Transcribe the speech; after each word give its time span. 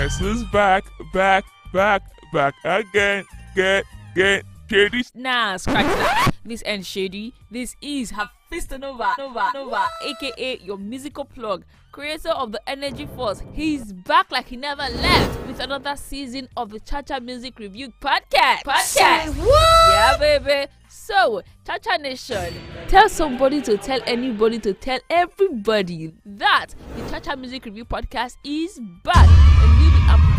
Famous 0.00 0.20
is 0.22 0.44
back, 0.44 0.86
back, 1.12 1.44
back, 1.74 2.02
back 2.32 2.54
again, 2.64 3.22
get, 3.54 3.84
get, 4.14 4.46
shady. 4.70 5.04
Nah, 5.14 5.58
scratch 5.58 5.84
that. 5.84 6.30
This 6.42 6.62
ain't 6.64 6.86
shady. 6.86 7.34
This 7.50 7.76
is 7.82 8.10
Hafiz 8.10 8.70
Nova, 8.70 9.12
Nova, 9.18 9.50
Nova, 9.52 9.86
aka 10.02 10.58
your 10.62 10.78
musical 10.78 11.26
plug, 11.26 11.66
creator 11.92 12.30
of 12.30 12.50
the 12.50 12.66
Energy 12.66 13.04
Force. 13.14 13.42
He's 13.52 13.92
back 13.92 14.32
like 14.32 14.46
he 14.46 14.56
never 14.56 14.80
left 14.82 15.46
with 15.46 15.60
another 15.60 15.94
season 15.96 16.48
of 16.56 16.70
the 16.70 16.80
Chacha 16.80 17.20
Music 17.20 17.58
Review 17.58 17.92
podcast. 18.00 18.62
Podcast. 18.64 19.36
Yeah, 19.36 20.16
baby. 20.18 20.70
So, 20.88 21.42
Chacha 21.66 21.98
Nation, 21.98 22.54
tell 22.88 23.08
somebody 23.08 23.60
to 23.62 23.76
tell 23.76 24.00
anybody 24.06 24.58
to 24.60 24.72
tell 24.72 25.00
everybody 25.10 26.14
that 26.24 26.68
the 26.96 27.10
Chacha 27.10 27.36
Music 27.36 27.64
Review 27.66 27.84
podcast 27.84 28.36
is 28.44 28.80
back 29.04 29.28
and 29.62 29.78
we'll 29.80 29.89
be 29.89 29.89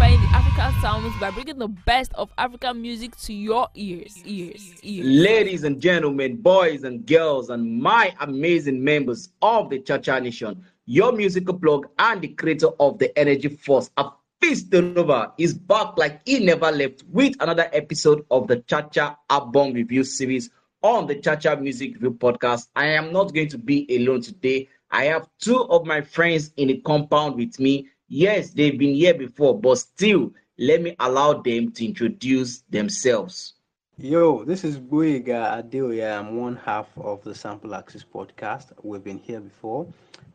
amplifying 0.01 0.31
the 0.31 0.35
African 0.35 0.81
sounds 0.81 1.19
by 1.19 1.31
bringing 1.31 1.59
the 1.59 1.67
best 1.67 2.11
of 2.15 2.31
African 2.37 2.81
music 2.81 3.15
to 3.17 3.33
your 3.33 3.67
ears. 3.75 4.17
Ears. 4.25 4.73
Ears. 4.83 5.05
Ladies 5.05 5.63
and 5.63 5.79
gentlemen, 5.79 6.37
boys 6.37 6.83
and 6.83 7.05
girls, 7.05 7.49
and 7.49 7.81
my 7.81 8.13
amazing 8.19 8.83
members 8.83 9.29
of 9.41 9.69
the 9.69 9.79
Chacha 9.79 10.19
Nation, 10.19 10.65
your 10.85 11.11
musical 11.11 11.53
blog 11.53 11.85
and 11.99 12.21
the 12.21 12.29
creator 12.29 12.69
of 12.79 12.97
the 12.99 13.17
Energy 13.17 13.49
Force, 13.49 13.89
Hafiz 13.97 14.65
Nova, 14.71 15.33
is 15.37 15.53
back 15.53 15.97
like 15.97 16.21
he 16.25 16.43
never 16.43 16.71
left 16.71 17.03
with 17.09 17.35
another 17.39 17.69
episode 17.73 18.25
of 18.31 18.47
the 18.47 18.57
Chacha 18.61 19.17
album 19.29 19.73
review 19.73 20.03
series 20.03 20.49
on 20.83 21.05
the 21.05 21.15
Chacha 21.15 21.55
Music 21.57 21.93
Review 21.93 22.13
podcast. 22.13 22.69
I 22.75 22.87
am 22.87 23.13
not 23.13 23.33
going 23.33 23.49
to 23.49 23.57
be 23.57 23.85
alone 23.95 24.21
today. 24.21 24.67
I 24.89 25.05
have 25.05 25.27
two 25.39 25.63
of 25.65 25.85
my 25.85 26.01
friends 26.01 26.51
in 26.57 26.69
the 26.69 26.77
compound 26.81 27.35
with 27.35 27.59
me. 27.59 27.87
Yes, 28.13 28.49
they've 28.49 28.77
been 28.77 28.95
here 28.95 29.13
before, 29.13 29.57
but 29.57 29.77
still, 29.77 30.33
let 30.57 30.81
me 30.81 30.97
allow 30.99 31.31
them 31.31 31.71
to 31.71 31.85
introduce 31.85 32.59
themselves. 32.69 33.53
Yo, 33.97 34.43
this 34.43 34.65
is 34.65 34.77
Boyega 34.77 35.63
Adeoya. 35.63 36.19
I'm 36.19 36.35
one 36.35 36.57
half 36.57 36.89
of 36.97 37.23
the 37.23 37.33
Sample 37.33 37.73
Access 37.73 38.03
podcast. 38.03 38.73
We've 38.83 39.01
been 39.01 39.17
here 39.17 39.39
before. 39.39 39.87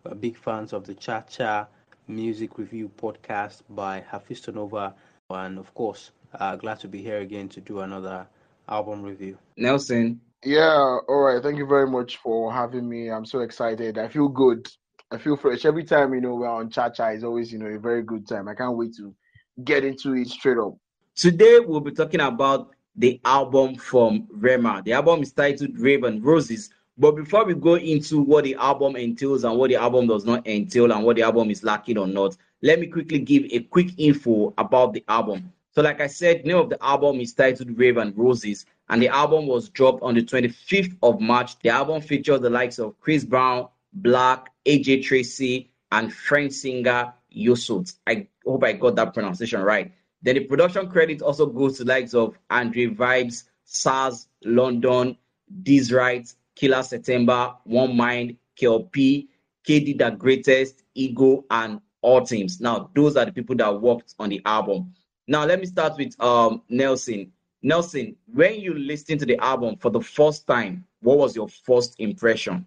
We're 0.05 0.14
big 0.14 0.39
fans 0.39 0.73
of 0.73 0.86
the 0.86 0.95
Cha 0.95 1.20
Cha 1.20 1.67
Music 2.09 2.56
Review 2.56 2.91
podcast 2.97 3.61
by 3.69 4.03
Hafiz 4.11 4.48
Nova. 4.48 4.95
And 5.29 5.58
of 5.58 5.75
course, 5.75 6.12
uh, 6.33 6.56
glad 6.56 6.81
to 6.81 6.89
be 6.89 7.03
here 7.03 7.19
again 7.19 7.51
to 7.51 7.61
do 7.61 7.81
another 7.81 8.27
album 8.70 9.03
review. 9.03 9.36
Nelson. 9.58 10.19
Yeah, 10.42 10.98
all 11.06 11.20
right. 11.20 11.42
Thank 11.42 11.58
you 11.58 11.67
very 11.67 11.91
much 11.91 12.17
for 12.17 12.51
having 12.51 12.89
me. 12.89 13.11
I'm 13.11 13.27
so 13.27 13.41
excited. 13.41 13.98
I 13.98 14.08
feel 14.08 14.29
good. 14.29 14.67
I 15.11 15.19
feel 15.19 15.37
fresh. 15.37 15.65
Every 15.65 15.85
time, 15.85 16.15
you 16.15 16.21
know, 16.21 16.35
we're 16.35 16.49
on 16.49 16.69
Cha 16.69 16.91
Cha, 16.91 17.09
it's 17.09 17.23
always, 17.23 17.53
you 17.53 17.61
know, 17.61 17.67
a 17.67 17.79
very 17.79 18.03
good 18.03 18.27
time. 18.27 18.49
I 18.49 18.55
can't 18.55 18.77
wait 18.77 18.97
to 18.97 19.15
get 19.63 19.85
into 19.85 20.15
it 20.15 20.27
straight 20.29 20.59
up. 20.59 20.75
Today, 21.15 21.61
we'll 21.61 21.81
be 21.81 21.93
talking 21.93 22.21
about 22.21 22.75
the 22.97 23.21
album 23.25 23.77
from 23.77 24.27
Rema. 24.33 24.83
The 24.85 24.95
album 24.95 25.23
is 25.23 25.33
titled 25.33 25.79
Rave 25.79 26.03
& 26.23 26.25
Roses. 26.25 26.71
But 26.98 27.13
before 27.13 27.45
we 27.45 27.55
go 27.55 27.75
into 27.75 28.21
what 28.21 28.45
the 28.45 28.57
album 28.57 28.97
entails 28.97 29.45
and 29.45 29.57
what 29.57 29.69
the 29.69 29.77
album 29.77 30.09
does 30.09 30.25
not 30.25 30.45
entail 30.47 30.91
and 30.91 31.05
what 31.05 31.17
the 31.17 31.23
album 31.23 31.51
is 31.51 31.63
lacking 31.63 31.98
or 31.98 32.07
not, 32.09 32.37
let 32.63 32.81
me 32.81 32.89
quickly 32.89 33.20
give 33.20 33.45
a 33.53 33.61
quick 33.61 33.91
info 33.98 34.55
about 34.59 34.93
the 34.93 35.05
album. 35.09 35.53
So, 35.70 35.83
like 35.83 36.01
I 36.01 36.07
said, 36.09 36.45
name 36.45 36.57
of 36.57 36.70
the 36.70 36.83
album 36.83 37.20
is 37.20 37.33
titled 37.33 37.79
Rave 37.79 37.97
& 38.07 38.17
Roses, 38.17 38.67
and 38.89 39.01
the 39.01 39.09
album 39.09 39.47
was 39.47 39.69
dropped 39.69 40.03
on 40.03 40.15
the 40.15 40.23
25th 40.23 40.97
of 41.03 41.20
March. 41.20 41.59
The 41.61 41.69
album 41.69 42.01
features 42.01 42.41
the 42.41 42.51
likes 42.51 42.79
of 42.79 42.98
Chris 42.98 43.25
Brown, 43.25 43.69
6LACK, 44.02 44.47
AJ 44.66 45.05
Tracey, 45.05 45.70
and 45.92 46.12
French 46.12 46.52
singer 46.52 47.12
Yusuf. 47.30 47.92
I 48.06 48.27
hope 48.44 48.64
I 48.64 48.72
got 48.72 48.97
that 48.97 49.14
pronunciation 49.14 49.62
right. 49.62 49.92
Then 50.22 50.34
the 50.34 50.44
production 50.44 50.89
credit 50.89 51.22
also 51.22 51.47
goes 51.47 51.78
to 51.78 51.84
likes 51.84 52.14
of 52.14 52.39
Andre 52.50 52.86
Vibez, 52.86 53.44
Sarz, 53.67 54.27
London, 54.44 55.17
These 55.62 55.92
Rights, 55.92 56.36
Killer 56.55 56.83
September, 56.83 57.55
One 57.64 57.96
Mind, 57.96 58.36
Kel-P, 58.56 59.29
KD 59.67 59.98
The 59.98 60.11
Greatest, 60.11 60.83
Ego, 60.95 61.45
and 61.51 61.80
all 62.01 62.24
teams. 62.24 62.61
Now, 62.61 62.90
those 62.95 63.17
are 63.17 63.24
the 63.24 63.33
people 63.33 63.56
that 63.56 63.80
worked 63.80 64.14
on 64.18 64.30
the 64.30 64.40
album. 64.45 64.95
Now, 65.29 65.45
let 65.45 65.61
me 65.61 65.67
start 65.67 65.96
with 65.98 66.18
um, 66.20 66.62
Nelson. 66.68 67.33
Nelson, 67.62 68.17
when 68.33 68.61
you 68.61 68.74
listened 68.74 69.20
to 69.20 69.27
the 69.27 69.39
album 69.39 69.77
for 69.77 69.90
the 69.90 70.01
first 70.01 70.46
time, 70.46 70.85
what 71.01 71.18
was 71.18 71.35
your 71.35 71.48
first 71.48 71.96
impression? 71.98 72.67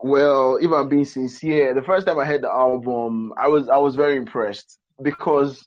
Well, 0.00 0.56
if 0.60 0.70
I'm 0.70 0.88
being 0.88 1.04
sincere, 1.04 1.74
the 1.74 1.82
first 1.82 2.06
time 2.06 2.18
I 2.18 2.24
heard 2.24 2.42
the 2.42 2.50
album, 2.50 3.32
I 3.36 3.48
was 3.48 3.68
I 3.68 3.78
was 3.78 3.96
very 3.96 4.16
impressed 4.16 4.78
because 5.02 5.66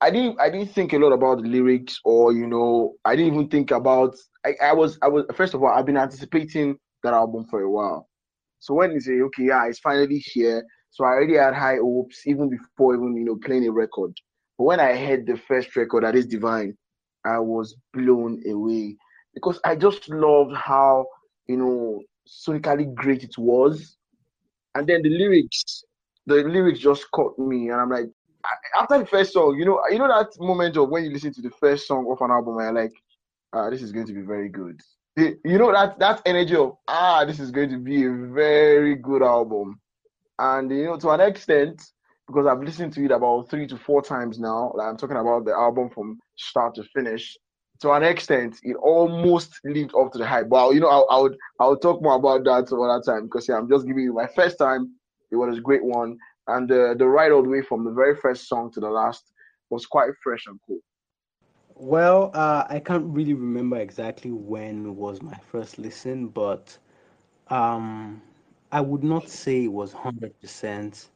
I 0.00 0.10
didn't 0.10 0.38
I 0.38 0.50
didn't 0.50 0.72
think 0.72 0.92
a 0.92 0.98
lot 0.98 1.12
about 1.12 1.42
the 1.42 1.48
lyrics 1.48 1.98
or 2.04 2.32
you 2.32 2.46
know 2.46 2.94
I 3.06 3.16
didn't 3.16 3.34
even 3.34 3.48
think 3.48 3.70
about 3.70 4.14
I, 4.44 4.54
I 4.62 4.72
was 4.74 4.98
I 5.00 5.08
was 5.08 5.24
first 5.34 5.54
of 5.54 5.62
all 5.62 5.70
I've 5.70 5.86
been 5.86 5.96
anticipating 5.96 6.76
that 7.02 7.14
album 7.14 7.46
for 7.48 7.62
a 7.62 7.70
while. 7.70 8.08
So 8.60 8.74
when 8.74 8.92
you 8.92 9.00
say 9.00 9.20
okay 9.20 9.44
yeah 9.44 9.66
it's 9.66 9.78
finally 9.78 10.18
here, 10.18 10.62
so 10.90 11.04
I 11.04 11.08
already 11.08 11.36
had 11.36 11.54
high 11.54 11.76
hopes 11.76 12.26
even 12.26 12.50
before 12.50 12.94
even 12.94 13.16
you 13.16 13.24
know 13.24 13.38
playing 13.42 13.66
a 13.66 13.72
record. 13.72 14.12
But 14.58 14.64
when 14.64 14.80
I 14.80 14.94
heard 14.94 15.26
the 15.26 15.38
first 15.38 15.74
record 15.74 16.04
that 16.04 16.16
is 16.16 16.26
Divine, 16.26 16.76
I 17.24 17.38
was 17.38 17.76
blown 17.94 18.42
away 18.46 18.96
because 19.32 19.58
I 19.64 19.74
just 19.74 20.10
loved 20.10 20.54
how 20.54 21.06
you 21.46 21.56
know 21.56 22.00
sonically 22.28 22.92
great 22.94 23.24
it 23.24 23.36
was, 23.38 23.96
and 24.74 24.86
then 24.86 25.02
the 25.02 25.10
lyrics, 25.10 25.84
the 26.26 26.36
lyrics 26.36 26.78
just 26.78 27.10
caught 27.12 27.38
me, 27.38 27.70
and 27.70 27.80
I'm 27.80 27.90
like, 27.90 28.10
after 28.78 28.98
the 28.98 29.06
first 29.06 29.32
song, 29.32 29.56
you 29.58 29.64
know, 29.64 29.80
you 29.90 29.98
know 29.98 30.08
that 30.08 30.30
moment 30.38 30.76
of 30.76 30.88
when 30.88 31.04
you 31.04 31.10
listen 31.10 31.32
to 31.34 31.42
the 31.42 31.50
first 31.50 31.86
song 31.86 32.06
of 32.10 32.20
an 32.20 32.30
album, 32.30 32.58
and 32.58 32.76
like, 32.76 32.92
ah, 33.52 33.70
this 33.70 33.82
is 33.82 33.92
going 33.92 34.06
to 34.06 34.12
be 34.12 34.22
very 34.22 34.48
good. 34.48 34.80
You 35.16 35.58
know 35.58 35.72
that 35.72 35.98
that 36.00 36.22
energy 36.26 36.56
of 36.56 36.76
ah, 36.88 37.24
this 37.24 37.38
is 37.38 37.50
going 37.50 37.70
to 37.70 37.78
be 37.78 38.04
a 38.04 38.12
very 38.12 38.96
good 38.96 39.22
album, 39.22 39.80
and 40.38 40.70
you 40.70 40.84
know 40.86 40.98
to 40.98 41.10
an 41.10 41.20
extent 41.20 41.80
because 42.26 42.46
I've 42.46 42.62
listened 42.62 42.92
to 42.94 43.04
it 43.04 43.10
about 43.10 43.48
three 43.50 43.66
to 43.68 43.76
four 43.76 44.02
times 44.02 44.38
now. 44.38 44.72
Like 44.74 44.88
I'm 44.88 44.96
talking 44.96 45.16
about 45.16 45.44
the 45.44 45.52
album 45.52 45.90
from 45.90 46.18
start 46.36 46.74
to 46.76 46.84
finish. 46.94 47.36
To 47.84 47.92
an 47.92 48.04
extent, 48.04 48.60
it 48.64 48.76
almost 48.76 49.60
lived 49.64 49.94
up 49.96 50.12
to 50.12 50.18
the 50.18 50.26
hype. 50.26 50.50
But 50.50 50.74
you 50.74 50.80
know, 50.80 50.88
I, 50.88 51.16
I 51.16 51.20
would 51.22 51.36
I 51.60 51.68
would 51.68 51.82
talk 51.82 52.02
more 52.02 52.16
about 52.16 52.44
that 52.44 52.68
some 52.68 52.80
other 52.82 53.02
time 53.04 53.24
because 53.24 53.48
yeah, 53.48 53.56
I'm 53.56 53.68
just 53.70 53.86
giving 53.86 54.04
you 54.04 54.14
my 54.14 54.28
first 54.28 54.58
time. 54.58 54.94
It 55.32 55.36
was 55.36 55.58
a 55.58 55.62
great 55.62 55.84
one, 55.84 56.18
and 56.48 56.70
uh, 56.72 56.94
the 56.94 57.06
ride 57.06 57.32
all 57.32 57.42
the 57.42 57.50
way 57.50 57.62
from 57.62 57.84
the 57.84 57.92
very 57.92 58.16
first 58.16 58.48
song 58.48 58.72
to 58.74 58.80
the 58.80 58.90
last 58.90 59.32
was 59.70 59.86
quite 59.86 60.10
fresh 60.22 60.46
and 60.46 60.58
cool. 60.66 60.80
Well, 61.76 62.30
uh, 62.34 62.64
I 62.68 62.80
can't 62.80 63.06
really 63.14 63.34
remember 63.34 63.76
exactly 63.76 64.32
when 64.32 64.96
was 64.96 65.22
my 65.22 65.36
first 65.36 65.78
listen, 65.78 66.28
but 66.28 66.78
um, 67.48 68.22
I 68.72 68.80
would 68.80 69.04
not 69.04 69.28
say 69.28 69.64
it 69.64 69.72
was 69.72 69.92
hundred 69.92 70.40
percent 70.40 71.10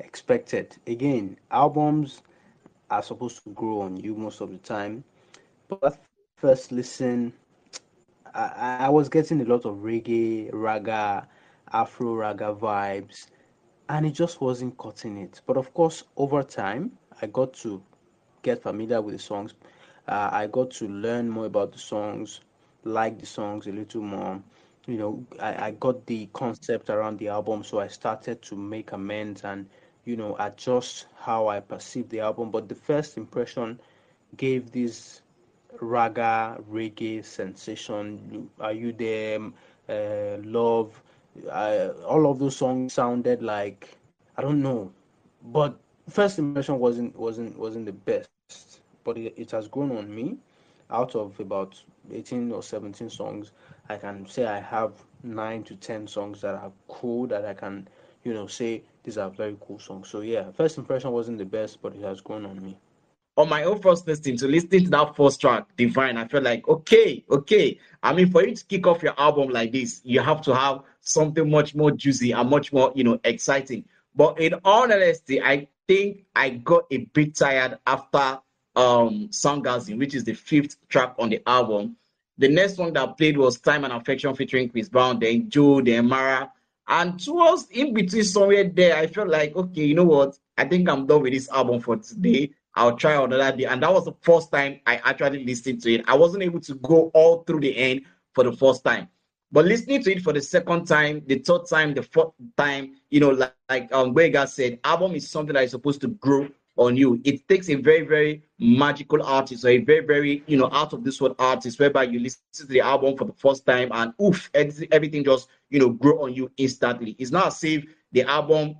expected. 0.00 0.76
Again, 0.86 1.38
albums 1.50 2.22
are 2.90 3.02
supposed 3.02 3.42
to 3.44 3.50
grow 3.50 3.82
on 3.82 3.96
you 3.96 4.14
most 4.14 4.40
of 4.40 4.50
the 4.50 4.58
time. 4.58 5.04
But 5.68 5.84
first 6.44 6.72
listen, 6.72 7.34
I, 8.34 8.76
I 8.80 8.90
was 8.90 9.08
getting 9.08 9.40
a 9.40 9.44
lot 9.44 9.64
of 9.64 9.76
reggae, 9.76 10.50
ragga, 10.52 11.26
Afro 11.72 12.14
ragga 12.14 12.56
vibes, 12.58 13.28
and 13.88 14.06
it 14.06 14.10
just 14.12 14.40
wasn't 14.40 14.76
cutting 14.78 15.16
it. 15.18 15.40
But 15.46 15.56
of 15.56 15.72
course, 15.74 16.04
over 16.16 16.42
time, 16.42 16.98
I 17.22 17.26
got 17.26 17.54
to 17.64 17.82
get 18.42 18.62
familiar 18.62 19.00
with 19.00 19.14
the 19.14 19.18
songs. 19.20 19.54
Uh, 20.06 20.28
I 20.32 20.46
got 20.48 20.70
to 20.72 20.88
learn 20.88 21.30
more 21.30 21.46
about 21.46 21.72
the 21.72 21.78
songs, 21.78 22.40
like 22.84 23.18
the 23.18 23.26
songs 23.26 23.66
a 23.66 23.72
little 23.72 24.02
more. 24.02 24.42
You 24.86 24.98
know, 24.98 25.26
I, 25.40 25.66
I 25.68 25.70
got 25.72 26.06
the 26.06 26.28
concept 26.32 26.90
around 26.90 27.18
the 27.18 27.28
album, 27.28 27.64
so 27.64 27.80
I 27.80 27.88
started 27.88 28.42
to 28.42 28.56
make 28.56 28.92
amends 28.92 29.44
and 29.44 29.68
you 30.04 30.16
know 30.16 30.36
adjust 30.38 31.06
how 31.20 31.48
I 31.48 31.60
perceive 31.60 32.10
the 32.10 32.20
album. 32.20 32.50
But 32.50 32.68
the 32.68 32.74
first 32.76 33.16
impression 33.16 33.80
gave 34.36 34.72
this 34.72 35.22
ragga 35.80 36.60
reggae 36.70 37.24
sensation. 37.24 38.50
Are 38.60 38.72
you 38.72 38.92
there? 38.92 39.38
Uh, 39.88 40.38
love. 40.44 41.02
Uh, 41.50 41.90
all 42.06 42.30
of 42.30 42.38
those 42.38 42.56
songs 42.56 42.92
sounded 42.94 43.42
like 43.42 43.96
I 44.36 44.42
don't 44.42 44.62
know, 44.62 44.92
but 45.42 45.78
first 46.08 46.38
impression 46.38 46.78
wasn't 46.78 47.16
wasn't 47.18 47.58
wasn't 47.58 47.86
the 47.86 47.92
best. 47.92 48.64
But 49.04 49.16
it, 49.16 49.34
it 49.36 49.50
has 49.50 49.68
grown 49.68 49.92
on 49.96 50.14
me. 50.14 50.38
Out 50.90 51.14
of 51.14 51.38
about 51.40 51.82
18 52.10 52.50
or 52.52 52.62
17 52.62 53.08
songs, 53.10 53.52
I 53.88 53.96
can 53.96 54.26
say 54.26 54.44
I 54.46 54.58
have 54.60 55.04
nine 55.22 55.62
to 55.64 55.74
10 55.76 56.06
songs 56.06 56.40
that 56.42 56.54
are 56.54 56.72
cool 56.88 57.26
that 57.28 57.44
I 57.44 57.54
can, 57.54 57.88
you 58.24 58.32
know, 58.34 58.46
say 58.46 58.82
these 59.02 59.18
are 59.18 59.30
very 59.30 59.56
cool 59.60 59.78
songs. 59.78 60.08
So 60.08 60.20
yeah, 60.20 60.50
first 60.52 60.78
impression 60.78 61.10
wasn't 61.12 61.38
the 61.38 61.44
best, 61.46 61.82
but 61.82 61.94
it 61.94 62.02
has 62.02 62.20
grown 62.20 62.44
on 62.46 62.62
me. 62.64 62.78
On 63.36 63.48
my 63.48 63.64
own 63.64 63.80
first 63.80 64.06
listening 64.06 64.36
to 64.38 64.46
listening 64.46 64.84
to 64.84 64.90
that 64.90 65.16
first 65.16 65.40
track, 65.40 65.66
Divine, 65.76 66.16
I 66.16 66.28
felt 66.28 66.44
like 66.44 66.68
okay, 66.68 67.24
okay. 67.28 67.78
I 68.02 68.12
mean, 68.12 68.30
for 68.30 68.46
you 68.46 68.54
to 68.54 68.64
kick 68.64 68.86
off 68.86 69.02
your 69.02 69.18
album 69.18 69.48
like 69.48 69.72
this, 69.72 70.00
you 70.04 70.20
have 70.20 70.40
to 70.42 70.54
have 70.54 70.82
something 71.00 71.50
much 71.50 71.74
more 71.74 71.90
juicy 71.90 72.30
and 72.32 72.48
much 72.48 72.72
more, 72.72 72.92
you 72.94 73.02
know, 73.02 73.18
exciting. 73.24 73.84
But 74.14 74.40
in 74.40 74.54
all 74.64 74.84
honesty, 74.84 75.42
I 75.42 75.66
think 75.88 76.24
I 76.36 76.50
got 76.50 76.84
a 76.90 76.98
bit 76.98 77.34
tired 77.34 77.78
after 77.86 78.38
um 78.76 79.28
Soundgasm, 79.30 79.98
which 79.98 80.14
is 80.14 80.24
the 80.24 80.34
fifth 80.34 80.76
track 80.88 81.14
on 81.18 81.30
the 81.30 81.42
album. 81.48 81.96
The 82.38 82.48
next 82.48 82.78
one 82.78 82.92
that 82.94 83.08
I 83.08 83.12
played 83.12 83.36
was 83.36 83.60
Time 83.60 83.84
and 83.84 83.92
Affection 83.92 84.34
featuring 84.34 84.68
Chris 84.68 84.88
Brown, 84.88 85.18
then 85.18 85.48
Joe, 85.48 85.80
then 85.80 86.08
Mara. 86.08 86.50
And 86.86 87.18
towards 87.18 87.68
in 87.70 87.94
between 87.94 88.24
somewhere 88.24 88.64
there, 88.64 88.96
I 88.96 89.06
felt 89.06 89.28
like, 89.28 89.54
okay, 89.56 89.84
you 89.84 89.94
know 89.94 90.04
what? 90.04 90.38
I 90.56 90.64
think 90.64 90.88
I'm 90.88 91.06
done 91.06 91.22
with 91.22 91.32
this 91.32 91.48
album 91.48 91.80
for 91.80 91.96
today. 91.96 92.50
I'll 92.74 92.96
try 92.96 93.22
another 93.22 93.56
day. 93.56 93.64
And 93.64 93.82
that 93.82 93.92
was 93.92 94.04
the 94.04 94.14
first 94.20 94.50
time 94.50 94.80
I 94.86 94.96
actually 95.04 95.44
listened 95.44 95.82
to 95.82 95.94
it. 95.94 96.04
I 96.08 96.16
wasn't 96.16 96.42
able 96.42 96.60
to 96.60 96.74
go 96.76 97.10
all 97.14 97.44
through 97.44 97.60
the 97.60 97.76
end 97.76 98.02
for 98.34 98.44
the 98.44 98.52
first 98.52 98.84
time. 98.84 99.08
But 99.52 99.66
listening 99.66 100.02
to 100.02 100.12
it 100.12 100.22
for 100.22 100.32
the 100.32 100.42
second 100.42 100.86
time, 100.86 101.22
the 101.26 101.38
third 101.38 101.66
time, 101.68 101.94
the 101.94 102.02
fourth 102.02 102.32
time, 102.56 102.96
you 103.10 103.20
know, 103.20 103.30
like, 103.30 103.54
like 103.68 103.92
um 103.92 104.12
Gwega 104.12 104.48
said, 104.48 104.80
album 104.82 105.14
is 105.14 105.30
something 105.30 105.54
that 105.54 105.62
is 105.62 105.70
supposed 105.70 106.00
to 106.00 106.08
grow 106.08 106.48
on 106.76 106.96
you. 106.96 107.20
It 107.24 107.46
takes 107.48 107.68
a 107.70 107.76
very, 107.76 108.02
very 108.02 108.42
magical 108.58 109.22
artist 109.22 109.64
or 109.64 109.68
a 109.68 109.78
very, 109.78 110.04
very, 110.04 110.42
you 110.48 110.56
know, 110.56 110.68
out 110.72 110.92
of 110.92 111.04
this 111.04 111.20
world 111.20 111.36
artist, 111.38 111.78
whereby 111.78 112.02
you 112.04 112.18
listen 112.18 112.42
to 112.54 112.66
the 112.66 112.80
album 112.80 113.16
for 113.16 113.26
the 113.26 113.32
first 113.32 113.64
time 113.64 113.90
and 113.92 114.12
oof, 114.20 114.50
everything 114.54 115.22
just, 115.22 115.48
you 115.70 115.78
know, 115.78 115.90
grow 115.90 116.24
on 116.24 116.34
you 116.34 116.50
instantly. 116.56 117.14
It's 117.20 117.30
not 117.30 117.46
as 117.48 117.62
if 117.62 117.84
the 118.10 118.22
album 118.22 118.74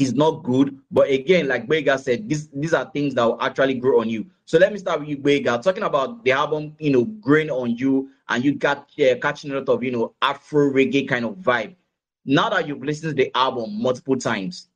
is 0.00 0.14
not 0.14 0.42
good, 0.42 0.78
but 0.90 1.10
again, 1.10 1.46
like 1.46 1.68
Bega 1.68 1.98
said, 1.98 2.28
these 2.28 2.48
these 2.48 2.72
are 2.72 2.90
things 2.90 3.14
that 3.14 3.24
will 3.24 3.40
actually 3.40 3.74
grow 3.74 4.00
on 4.00 4.08
you. 4.08 4.26
So 4.46 4.58
let 4.58 4.72
me 4.72 4.78
start 4.78 5.00
with 5.00 5.08
you, 5.08 5.18
Bega, 5.18 5.60
talking 5.62 5.82
about 5.82 6.24
the 6.24 6.32
album, 6.32 6.74
you 6.78 6.90
know, 6.90 7.04
growing 7.04 7.50
on 7.50 7.76
you, 7.76 8.10
and 8.28 8.44
you 8.44 8.54
got 8.54 8.90
uh, 8.98 9.16
catching 9.20 9.50
a 9.50 9.54
lot 9.54 9.68
of, 9.68 9.82
you 9.82 9.92
know, 9.92 10.14
Afro 10.22 10.70
reggae 10.72 11.08
kind 11.08 11.24
of 11.24 11.36
vibe. 11.36 11.76
Now 12.24 12.48
that 12.50 12.66
you've 12.66 12.82
listened 12.82 13.16
to 13.16 13.24
the 13.24 13.30
album 13.36 13.80
multiple 13.80 14.16
times, 14.16 14.68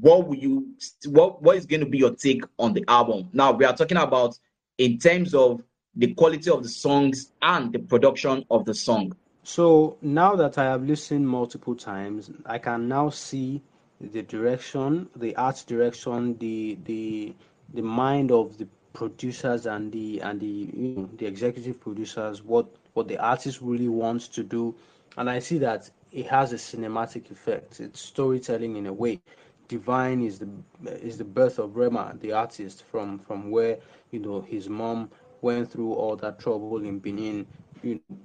what 0.00 0.26
will 0.26 0.36
you 0.36 0.74
what 1.06 1.42
what 1.42 1.56
is 1.56 1.66
going 1.66 1.80
to 1.80 1.86
be 1.86 1.98
your 1.98 2.14
take 2.14 2.42
on 2.58 2.72
the 2.72 2.84
album 2.88 3.28
now 3.32 3.52
we 3.52 3.64
are 3.64 3.76
talking 3.76 3.96
about 3.96 4.38
in 4.78 4.98
terms 4.98 5.34
of 5.34 5.62
the 5.94 6.12
quality 6.14 6.50
of 6.50 6.62
the 6.62 6.68
songs 6.68 7.32
and 7.42 7.72
the 7.72 7.78
production 7.78 8.44
of 8.50 8.64
the 8.64 8.74
song 8.74 9.14
so 9.44 9.96
now 10.02 10.34
that 10.34 10.58
i 10.58 10.64
have 10.64 10.82
listened 10.82 11.26
multiple 11.26 11.74
times 11.74 12.30
i 12.46 12.58
can 12.58 12.88
now 12.88 13.08
see 13.08 13.62
the 14.00 14.22
direction 14.22 15.08
the 15.16 15.34
art 15.36 15.64
direction 15.66 16.36
the 16.38 16.78
the 16.84 17.34
the 17.72 17.82
mind 17.82 18.30
of 18.32 18.58
the 18.58 18.66
producers 18.92 19.66
and 19.66 19.92
the 19.92 20.20
and 20.20 20.40
the 20.40 20.46
you 20.74 20.88
know, 20.88 21.10
the 21.16 21.26
executive 21.26 21.80
producers 21.80 22.42
what 22.42 22.66
what 22.94 23.08
the 23.08 23.18
artist 23.18 23.60
really 23.60 23.88
wants 23.88 24.28
to 24.28 24.42
do. 24.42 24.74
And 25.16 25.28
i 25.30 25.38
see 25.38 25.58
that 25.58 25.90
it 26.12 26.26
has 26.26 26.52
a 26.52 26.56
cinematic 26.56 27.30
effect. 27.30 27.80
It's 27.80 28.00
storytelling 28.00 28.76
in 28.76 28.86
a 28.86 28.92
way. 28.92 29.20
Divine 29.68 30.22
is 30.22 30.38
the 30.38 30.48
is 30.86 31.16
the 31.18 31.24
birth 31.24 31.58
of 31.58 31.76
Rema, 31.76 32.16
the 32.20 32.32
artist, 32.32 32.82
from 32.84 33.18
from 33.18 33.50
where 33.50 33.78
you 34.10 34.20
know 34.20 34.40
his 34.40 34.68
mom 34.68 35.10
went 35.42 35.70
through 35.70 35.92
all 35.94 36.16
that 36.16 36.38
trouble 36.38 36.78
in 36.84 36.98
Benin, 36.98 37.46
you 37.82 37.96
know, 37.96 38.16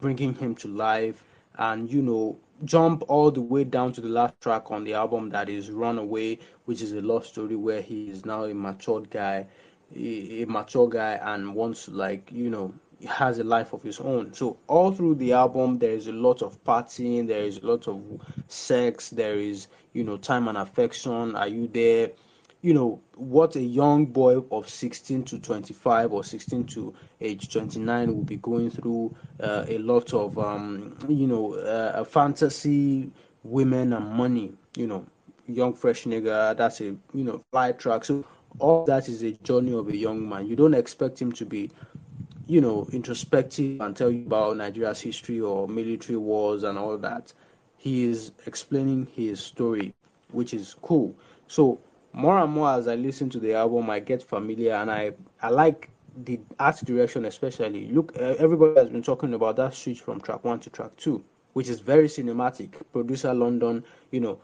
bringing 0.00 0.34
him 0.34 0.54
to 0.56 0.68
life, 0.68 1.22
and 1.58 1.90
you 1.90 2.02
know 2.02 2.38
jump 2.64 3.02
all 3.08 3.30
the 3.30 3.40
way 3.40 3.64
down 3.64 3.92
to 3.94 4.00
the 4.00 4.08
last 4.08 4.40
track 4.40 4.70
on 4.70 4.84
the 4.84 4.94
album 4.94 5.30
that 5.30 5.48
is 5.48 5.70
Runaway, 5.70 6.38
which 6.66 6.82
is 6.82 6.92
a 6.92 7.00
love 7.02 7.26
story 7.26 7.56
where 7.56 7.80
he 7.82 8.08
is 8.10 8.24
now 8.24 8.44
a 8.44 8.54
matured 8.54 9.10
guy, 9.10 9.46
a, 9.94 10.44
mature 10.46 10.88
guy, 10.88 11.14
and 11.22 11.54
wants 11.54 11.88
like 11.88 12.30
you 12.32 12.50
know 12.50 12.72
has 13.06 13.38
a 13.38 13.44
life 13.44 13.72
of 13.72 13.82
his 13.82 14.00
own. 14.00 14.32
So 14.34 14.58
all 14.66 14.92
through 14.92 15.16
the 15.16 15.32
album, 15.32 15.78
there 15.78 15.92
is 15.92 16.06
a 16.08 16.12
lot 16.12 16.42
of 16.42 16.62
partying, 16.64 17.26
there 17.26 17.44
is 17.44 17.58
a 17.58 17.66
lot 17.66 17.88
of 17.88 18.02
sex, 18.48 19.10
there 19.10 19.38
is 19.38 19.68
you 19.92 20.04
know 20.04 20.16
time 20.16 20.48
and 20.48 20.58
affection. 20.58 21.36
Are 21.36 21.48
you 21.48 21.68
there? 21.68 22.10
You 22.62 22.74
know 22.74 23.00
what 23.16 23.56
a 23.56 23.60
young 23.62 24.06
boy 24.06 24.42
of 24.50 24.68
16 24.68 25.24
to 25.24 25.38
25 25.38 26.12
or 26.12 26.24
16 26.24 26.64
to 26.66 26.94
age 27.20 27.50
29 27.52 28.14
will 28.14 28.24
be 28.24 28.36
going 28.36 28.70
through. 28.70 29.14
Uh, 29.40 29.64
a 29.68 29.78
lot 29.78 30.12
of 30.12 30.38
um, 30.38 30.96
you 31.08 31.26
know 31.26 31.54
uh, 31.54 32.04
fantasy, 32.04 33.10
women 33.42 33.92
and 33.92 34.06
money. 34.10 34.52
You 34.76 34.86
know, 34.86 35.06
young 35.46 35.74
fresh 35.74 36.04
nigga. 36.04 36.56
That's 36.56 36.80
a 36.80 36.84
you 37.14 37.24
know 37.24 37.40
fly 37.50 37.72
track. 37.72 38.04
So 38.04 38.24
all 38.58 38.84
that 38.86 39.08
is 39.08 39.22
a 39.22 39.32
journey 39.32 39.72
of 39.74 39.88
a 39.88 39.96
young 39.96 40.28
man. 40.28 40.46
You 40.46 40.56
don't 40.56 40.74
expect 40.74 41.20
him 41.20 41.32
to 41.32 41.44
be 41.46 41.70
you 42.46 42.60
know, 42.60 42.86
introspective 42.92 43.76
and 43.80 43.96
tell 43.96 44.10
you 44.10 44.22
about 44.22 44.56
Nigeria's 44.56 45.00
history 45.00 45.40
or 45.40 45.68
military 45.68 46.16
wars 46.18 46.62
and 46.64 46.78
all 46.78 46.96
that. 46.98 47.32
He 47.76 48.04
is 48.04 48.32
explaining 48.46 49.06
his 49.14 49.40
story, 49.40 49.94
which 50.30 50.52
is 50.52 50.74
cool. 50.82 51.14
So 51.46 51.80
more 52.12 52.38
and 52.38 52.52
more 52.52 52.70
as 52.70 52.88
I 52.88 52.94
listen 52.96 53.28
to 53.30 53.40
the 53.40 53.54
album, 53.54 53.90
I 53.90 54.00
get 54.00 54.22
familiar 54.22 54.74
and 54.74 54.90
I 54.90 55.12
I 55.42 55.50
like 55.50 55.90
the 56.16 56.40
art 56.58 56.84
direction 56.84 57.24
especially. 57.24 57.88
Look, 57.88 58.16
everybody 58.16 58.78
has 58.80 58.88
been 58.88 59.02
talking 59.02 59.34
about 59.34 59.56
that 59.56 59.74
switch 59.74 60.00
from 60.00 60.20
track 60.20 60.44
one 60.44 60.60
to 60.60 60.70
track 60.70 60.96
two, 60.96 61.24
which 61.52 61.68
is 61.68 61.80
very 61.80 62.08
cinematic. 62.08 62.74
Producer 62.92 63.32
London, 63.34 63.84
you 64.10 64.20
know, 64.20 64.38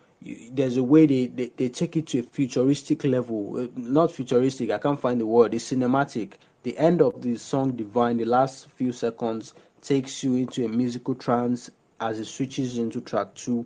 there's 0.53 0.77
a 0.77 0.83
way 0.83 1.07
they, 1.07 1.27
they, 1.27 1.51
they 1.57 1.69
take 1.69 1.97
it 1.97 2.07
to 2.09 2.21
a 2.21 2.23
futuristic 2.23 3.05
level. 3.05 3.59
Uh, 3.59 3.67
not 3.77 4.13
futuristic, 4.13 4.71
I 4.71 4.79
can't 4.79 5.01
find 5.01 5.21
the 5.21 5.27
word. 5.27 5.55
It's 5.55 5.71
cinematic 5.73 6.35
the 6.67 6.77
end 6.79 7.01
of 7.01 7.23
the 7.23 7.37
song 7.37 7.77
Divine, 7.77 8.17
the 8.17 8.25
last 8.25 8.69
few 8.71 8.91
seconds, 8.91 9.55
takes 9.83 10.25
you 10.25 10.35
into 10.35 10.65
a 10.65 10.69
musical 10.69 11.15
trance 11.15 11.71
as 12.01 12.19
it 12.19 12.25
switches 12.25 12.77
into 12.77 13.01
track 13.01 13.33
two, 13.37 13.65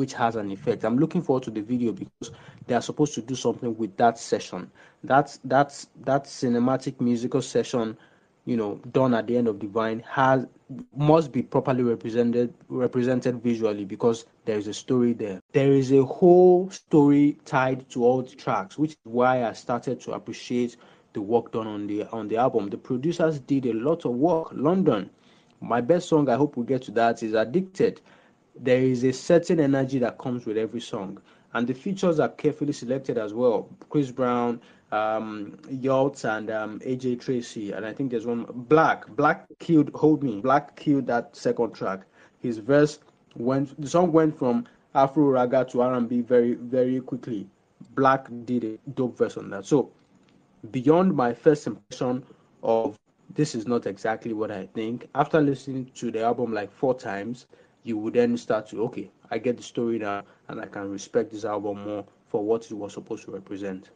which 0.00 0.14
has 0.14 0.34
an 0.34 0.50
effect. 0.50 0.82
I'm 0.82 0.98
looking 0.98 1.20
forward 1.20 1.42
to 1.44 1.50
the 1.50 1.60
video 1.60 1.92
because 1.92 2.30
they 2.66 2.74
are 2.74 2.80
supposed 2.80 3.14
to 3.16 3.20
do 3.20 3.34
something 3.34 3.76
with 3.76 3.94
that 3.98 4.18
session. 4.18 4.70
That's 5.04 5.38
that's 5.44 5.88
that 6.04 6.24
cinematic 6.24 7.00
musical 7.02 7.42
session, 7.42 7.98
you 8.46 8.56
know, 8.56 8.80
done 8.92 9.12
at 9.12 9.26
the 9.26 9.36
end 9.36 9.46
of 9.46 9.58
Divine 9.58 10.00
has 10.00 10.46
must 10.96 11.32
be 11.32 11.42
properly 11.42 11.82
represented 11.82 12.54
represented 12.70 13.42
visually 13.42 13.84
because 13.84 14.24
there 14.46 14.56
is 14.56 14.68
a 14.68 14.72
story 14.72 15.12
there. 15.12 15.42
There 15.52 15.72
is 15.72 15.92
a 15.92 16.02
whole 16.02 16.70
story 16.70 17.36
tied 17.44 17.86
to 17.90 18.02
all 18.02 18.22
the 18.22 18.34
tracks, 18.34 18.78
which 18.78 18.92
is 18.92 18.96
why 19.04 19.44
I 19.44 19.52
started 19.52 20.00
to 20.00 20.12
appreciate 20.12 20.78
the 21.12 21.20
work 21.20 21.52
done 21.52 21.66
on 21.66 21.86
the 21.88 22.04
on 22.10 22.28
the 22.28 22.38
album. 22.38 22.70
The 22.70 22.78
producers 22.78 23.38
did 23.38 23.66
a 23.66 23.74
lot 23.74 24.06
of 24.06 24.12
work. 24.12 24.48
London, 24.52 25.10
my 25.60 25.82
best 25.82 26.08
song, 26.08 26.30
I 26.30 26.36
hope 26.36 26.56
we 26.56 26.64
get 26.64 26.80
to 26.84 26.90
that, 26.92 27.22
is 27.22 27.34
Addicted. 27.34 28.00
There 28.54 28.82
is 28.82 29.04
a 29.04 29.12
certain 29.12 29.60
energy 29.60 29.98
that 30.00 30.18
comes 30.18 30.46
with 30.46 30.56
every 30.58 30.80
song, 30.80 31.20
and 31.54 31.66
the 31.66 31.74
features 31.74 32.20
are 32.20 32.28
carefully 32.28 32.72
selected 32.72 33.18
as 33.18 33.32
well. 33.32 33.68
Chris 33.88 34.10
Brown, 34.10 34.60
um, 34.92 35.58
Yseult, 35.70 36.24
and 36.24 36.50
um, 36.50 36.80
AJ 36.80 37.20
Tracey, 37.20 37.72
and 37.72 37.86
I 37.86 37.92
think 37.92 38.10
there's 38.10 38.26
one 38.26 38.46
6LACK. 38.46 39.16
6LACK 39.16 39.40
killed 39.58 39.90
Hold 39.94 40.22
Me. 40.22 40.40
6LACK 40.42 40.76
killed 40.76 41.06
that 41.06 41.34
second 41.36 41.72
track. 41.72 42.00
His 42.40 42.58
verse 42.58 42.98
went. 43.36 43.80
The 43.80 43.88
song 43.88 44.12
went 44.12 44.38
from 44.38 44.66
Afro 44.94 45.24
Ragga 45.24 45.68
to 45.70 45.82
R&B 45.82 46.20
very 46.22 46.54
very 46.54 47.00
quickly. 47.00 47.46
6LACK 47.94 48.46
did 48.46 48.64
a 48.64 48.90
dope 48.90 49.16
verse 49.16 49.36
on 49.36 49.50
that. 49.50 49.64
So 49.64 49.90
beyond 50.70 51.14
my 51.14 51.32
first 51.32 51.66
impression 51.66 52.24
of 52.62 52.98
this 53.34 53.54
is 53.54 53.66
not 53.66 53.86
exactly 53.86 54.32
what 54.32 54.50
I 54.50 54.66
think, 54.74 55.08
after 55.14 55.40
listening 55.40 55.90
to 55.94 56.10
the 56.10 56.22
album 56.22 56.52
like 56.52 56.72
four 56.72 56.94
times, 56.94 57.46
you 57.82 57.96
would 57.98 58.14
then 58.14 58.36
start 58.36 58.68
to 58.68 58.82
okay, 58.84 59.10
I 59.30 59.38
get 59.38 59.56
the 59.56 59.62
story 59.62 59.98
now 59.98 60.22
and 60.48 60.60
I 60.60 60.66
can 60.66 60.90
respect 60.90 61.32
this 61.32 61.44
album 61.44 61.84
more 61.84 62.04
for 62.28 62.44
what 62.44 62.64
it 62.64 62.74
was 62.74 62.92
supposed 62.92 63.24
to 63.24 63.32
represent. 63.32 63.90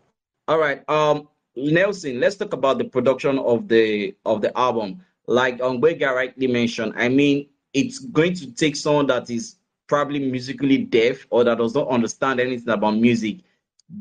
All 0.49 0.59
right. 0.59 0.89
Um 0.89 1.29
Nelson, 1.57 2.19
let's 2.19 2.37
talk 2.37 2.53
about 2.53 2.79
the 2.79 2.85
production 2.85 3.39
of 3.39 3.69
the 3.69 4.15
of 4.25 4.41
the 4.43 4.57
album. 4.59 5.05
Like 5.27 5.59
Ongwega 5.59 6.15
rightly 6.15 6.47
mentioned, 6.47 6.95
I 6.97 7.09
mean, 7.09 7.49
it's 7.73 7.99
going 7.99 8.35
to 8.35 8.53
take 8.53 8.77
someone 8.77 9.07
that 9.07 9.31
is 9.31 9.57
probably 9.87 10.19
musically 10.19 10.79
deaf 10.79 11.27
or 11.31 11.45
that 11.45 11.59
does 11.59 11.75
not 11.75 11.89
understand 11.89 12.41
anything 12.41 12.69
about 12.69 12.97
music 12.97 13.39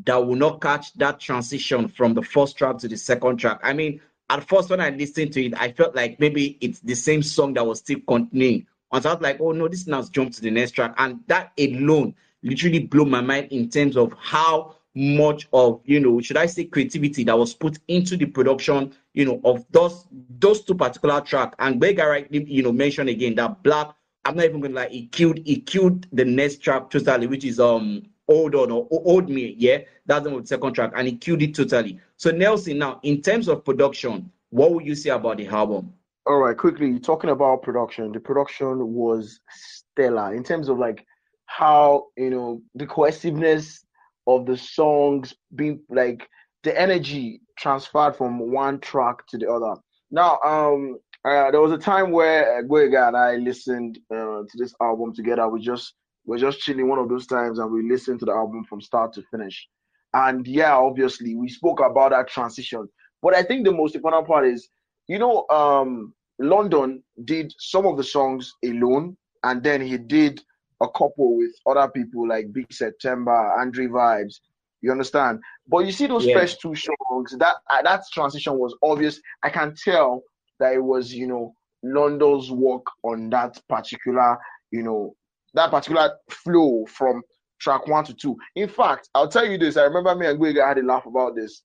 that 0.06 0.16
will 0.16 0.36
not 0.36 0.62
catch 0.62 0.94
that 0.94 1.20
transition 1.20 1.88
from 1.88 2.14
the 2.14 2.22
first 2.22 2.58
track 2.58 2.78
to 2.80 2.88
the 2.88 2.98
second 2.98 3.38
track. 3.38 3.60
I 3.64 3.74
mean, 3.74 4.02
at 4.30 4.48
first 4.48 4.70
when 4.70 4.80
I 4.80 4.90
listened 4.90 5.34
to 5.34 5.46
it, 5.46 5.54
I 5.60 5.72
felt 5.72 5.96
like 5.96 6.20
maybe 6.20 6.58
it's 6.62 6.80
the 6.80 6.96
same 6.96 7.22
song 7.22 7.54
that 7.54 7.66
was 7.66 7.80
still 7.80 8.00
continuing. 8.08 8.66
I 8.94 9.14
was 9.14 9.22
like, 9.22 9.40
oh 9.40 9.52
no, 9.52 9.68
this 9.68 9.88
now 9.88 10.04
jumped 10.04 10.36
to 10.36 10.42
the 10.42 10.52
next 10.52 10.72
track. 10.72 10.94
And 10.98 11.20
that 11.28 11.52
alone 11.58 12.16
literally 12.44 12.80
blew 12.80 13.06
my 13.06 13.22
mind 13.22 13.52
in 13.52 13.70
terms 13.70 13.98
of 13.98 14.14
how 14.20 14.76
much 14.96 15.48
of 15.54 15.82
you 15.86 16.00
know 16.00 16.22
should 16.22 16.38
i 16.38 16.46
say 16.46 16.66
creativity 16.66 17.24
that 17.24 17.36
was 17.36 17.52
put 17.56 17.80
into 17.88 18.16
the 18.16 18.28
production 18.28 18.94
you 19.16 19.26
know 19.26 19.42
of 19.44 19.66
those 19.72 20.06
those 20.38 20.64
two 20.64 20.76
particular 20.76 21.20
track 21.20 21.56
and 21.58 21.80
Bega 21.80 22.06
rightly 22.06 22.44
you 22.44 22.62
know 22.62 22.72
mentioned 22.72 23.10
again 23.10 23.34
that 23.34 23.64
6LACK 23.64 23.96
i'm 24.26 24.36
not 24.36 24.46
even 24.46 24.62
gonna 24.62 24.76
like 24.76 24.92
he 24.92 25.08
killed 25.08 25.40
he 25.48 25.60
killed 25.62 26.06
the 26.14 26.24
next 26.24 26.58
track 26.58 26.92
totally 26.92 27.26
which 27.26 27.44
is 27.44 27.60
um 27.60 28.04
hold 28.28 28.56
on 28.56 28.72
or 28.72 28.88
hold 28.90 29.30
me. 29.30 29.56
Yeah, 29.58 29.80
that's 30.06 30.26
the 30.26 30.42
second 30.46 30.74
track, 30.74 30.92
and 30.96 31.08
he 31.08 31.16
killed 31.16 31.42
it 31.42 31.56
totally. 31.56 32.00
So 32.18 32.32
Nelson, 32.32 32.78
now 32.78 33.00
in 33.04 33.22
terms 33.22 33.48
of 33.48 33.66
production, 33.66 34.32
what 34.50 34.72
would 34.72 34.86
you 34.86 34.96
say 34.96 35.10
about 35.10 35.38
the 35.38 35.48
album? 35.48 35.94
All 36.26 36.38
right, 36.38 36.58
quickly 36.58 37.00
talking 37.00 37.32
about 37.32 37.64
production. 37.64 38.14
The 38.14 38.20
production 38.20 38.94
was 38.94 39.42
stellar 39.50 40.34
in 40.34 40.44
terms 40.44 40.70
of 40.70 40.80
like 40.80 41.06
how 41.48 42.08
you 42.16 42.30
know 42.30 42.62
the 42.76 42.86
cohesiveness 42.86 43.84
of 44.26 44.46
the 44.46 44.56
songs 44.56 45.34
being 45.54 45.82
like 45.90 46.30
the 46.64 46.80
energy 46.80 47.42
transferred 47.60 48.16
from 48.16 48.52
one 48.52 48.80
track 48.80 49.28
to 49.28 49.38
the 49.38 49.52
other. 49.52 49.76
Now, 50.12 50.40
um, 50.46 50.98
uh, 51.26 51.52
there 51.52 51.60
was 51.60 51.74
a 51.74 51.78
time 51.78 52.12
where 52.12 52.60
uh, 52.60 52.62
Gwega 52.62 53.10
and 53.10 53.18
I 53.18 53.36
listened 53.36 54.00
uh, 54.10 54.44
to 54.44 54.58
this 54.58 54.74
album 54.82 55.14
together. 55.14 55.50
We 55.50 55.60
just 55.60 55.94
we're 56.26 56.38
just 56.38 56.60
chilling 56.60 56.88
one 56.88 57.00
of 57.00 57.10
those 57.10 57.28
times, 57.28 57.60
and 57.60 57.70
we 57.70 57.90
listened 57.90 58.20
to 58.20 58.26
the 58.26 58.32
album 58.32 58.64
from 58.64 58.80
start 58.80 59.12
to 59.14 59.24
finish. 59.30 59.68
And 60.14 60.48
yeah, 60.48 60.78
obviously, 60.78 61.36
we 61.36 61.50
spoke 61.50 61.82
about 61.82 62.12
that 62.12 62.30
transition. 62.30 62.88
But 63.22 63.36
I 63.36 63.44
think 63.44 63.66
the 63.66 63.74
most 63.74 63.96
important 63.96 64.26
part 64.26 64.48
is, 64.48 64.70
you 65.08 65.20
know, 65.20 65.46
um, 65.50 66.14
London 66.40 67.04
did 67.26 67.54
some 67.60 67.86
of 67.86 67.98
the 67.98 68.04
songs 68.04 68.54
alone, 68.64 69.18
and 69.44 69.64
then 69.64 69.82
he 69.82 69.98
did 69.98 70.42
a 70.82 70.88
couple 70.90 71.38
with 71.38 71.52
other 71.66 71.90
people 71.90 72.28
like 72.28 72.52
Big 72.54 72.72
September, 72.72 73.54
Andre 73.60 73.88
Vibez. 73.88 74.40
You 74.82 74.92
understand? 74.92 75.40
But 75.68 75.86
you 75.86 75.92
see 75.92 76.08
those 76.08 76.26
yeah. 76.26 76.40
first 76.40 76.60
two 76.60 76.76
songs, 76.76 77.36
that 77.38 77.56
uh, 77.70 77.82
that 77.84 78.04
transition 78.12 78.58
was 78.58 78.76
obvious. 78.84 79.22
I 79.42 79.50
can 79.50 79.74
tell 79.82 80.24
that 80.60 80.74
it 80.74 80.84
was, 80.84 81.14
you 81.14 81.28
know, 81.28 81.54
London's 81.84 82.52
work 82.52 82.86
on 83.04 83.30
that 83.30 83.58
particular, 83.70 84.38
you 84.72 84.84
know, 84.84 85.16
that 85.54 85.72
particular 85.72 86.12
flow 86.30 86.86
from 86.88 87.22
track 87.60 87.88
one 87.88 88.04
to 88.06 88.14
two. 88.14 88.36
In 88.56 88.68
fact, 88.68 89.10
I'll 89.16 89.30
tell 89.30 89.46
you 89.46 89.58
this. 89.58 89.78
I 89.78 89.84
remember 89.84 90.16
me 90.16 90.28
and 90.28 90.40
Gwega 90.40 90.68
had 90.68 90.78
a 90.80 90.84
laugh 90.84 91.06
about 91.06 91.36
this. 91.36 91.64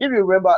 If 0.00 0.10
you 0.10 0.24
remember 0.24 0.56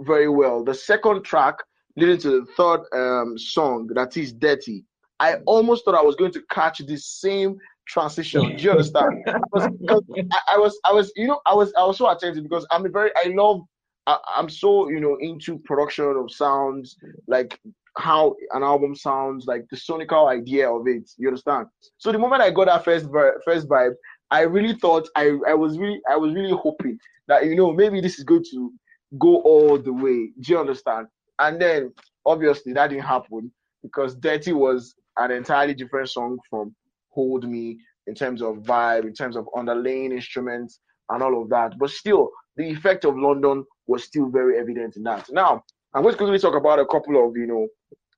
very 0.00 0.28
well, 0.28 0.64
the 0.64 0.74
second 0.74 1.22
track 1.24 1.56
leading 1.96 2.18
to 2.18 2.40
the 2.40 2.46
third 2.56 2.80
um, 2.92 3.38
song, 3.38 3.88
that 3.94 4.16
is 4.16 4.32
Dirty, 4.32 4.84
I 5.18 5.36
almost 5.46 5.84
thought 5.84 5.94
I 5.94 6.02
was 6.02 6.16
going 6.16 6.32
to 6.32 6.42
catch 6.50 6.78
the 6.78 6.96
same 6.96 7.56
transition. 7.88 8.56
Do 8.56 8.62
you 8.62 8.70
understand? 8.72 9.24
because, 9.24 9.70
I, 10.10 10.54
I, 10.54 10.58
was, 10.58 10.78
I 10.84 10.92
was, 10.92 11.12
you 11.16 11.26
know, 11.26 11.40
I 11.46 11.54
was, 11.54 11.72
I 11.76 11.84
was 11.84 11.98
so 11.98 12.10
attentive 12.10 12.42
because 12.42 12.66
I'm 12.70 12.84
a 12.84 12.88
very, 12.88 13.10
I 13.16 13.28
love, 13.28 13.62
I, 14.06 14.18
I'm 14.36 14.50
so, 14.50 14.90
you 14.90 15.00
know, 15.00 15.16
into 15.20 15.58
production 15.60 16.04
of 16.04 16.30
sounds, 16.30 16.96
like 17.26 17.58
how 17.96 18.34
an 18.52 18.62
album 18.62 18.94
sounds, 18.94 19.46
like 19.46 19.64
the 19.70 19.76
sonical 19.76 20.30
idea 20.30 20.70
of 20.70 20.86
it. 20.86 21.10
You 21.16 21.28
understand? 21.28 21.66
So 21.98 22.12
the 22.12 22.18
moment 22.18 22.42
I 22.42 22.50
got 22.50 22.66
that 22.66 22.84
first 22.84 23.06
first 23.44 23.68
vibe, 23.68 23.94
I 24.30 24.42
really 24.42 24.74
thought 24.74 25.08
I, 25.16 25.32
I 25.48 25.54
was 25.54 25.78
really 25.78 26.00
I 26.10 26.16
was 26.16 26.34
really 26.34 26.52
hoping 26.52 26.98
that 27.28 27.46
you 27.46 27.56
know 27.56 27.72
maybe 27.72 28.00
this 28.00 28.18
is 28.18 28.24
going 28.24 28.44
to 28.50 28.72
go 29.18 29.36
all 29.42 29.78
the 29.78 29.92
way. 29.92 30.30
Do 30.40 30.52
you 30.52 30.58
understand? 30.58 31.06
And 31.38 31.60
then 31.60 31.92
obviously 32.24 32.72
that 32.74 32.88
didn't 32.88 33.04
happen 33.04 33.52
because 33.82 34.14
Dirty 34.16 34.52
was 34.52 34.94
an 35.18 35.30
entirely 35.30 35.74
different 35.74 36.10
song 36.10 36.38
from 36.48 36.74
Hold 37.10 37.48
Me 37.48 37.78
in 38.06 38.14
terms 38.14 38.42
of 38.42 38.56
vibe, 38.56 39.04
in 39.04 39.14
terms 39.14 39.36
of 39.36 39.46
underlaying 39.56 40.12
instruments 40.12 40.80
and 41.10 41.22
all 41.22 41.42
of 41.42 41.48
that. 41.50 41.78
But 41.78 41.90
still, 41.90 42.30
the 42.56 42.68
effect 42.68 43.04
of 43.04 43.16
London 43.16 43.64
was 43.86 44.04
still 44.04 44.28
very 44.28 44.58
evident 44.58 44.96
in 44.96 45.02
that. 45.04 45.26
Now, 45.30 45.62
I'm 45.94 46.02
going 46.02 46.12
to 46.12 46.18
quickly 46.18 46.38
talk 46.38 46.54
about 46.54 46.78
a 46.78 46.86
couple 46.86 47.26
of 47.26 47.36
you 47.36 47.46
know 47.46 47.68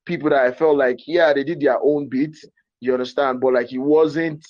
people 0.05 0.29
that 0.29 0.45
I 0.45 0.51
felt 0.51 0.77
like 0.77 0.99
yeah 1.07 1.33
they 1.33 1.43
did 1.43 1.61
their 1.61 1.79
own 1.81 2.09
beat, 2.09 2.35
you 2.81 2.93
understand, 2.93 3.39
but 3.39 3.53
like 3.53 3.71
it 3.71 3.79
wasn't 3.79 4.45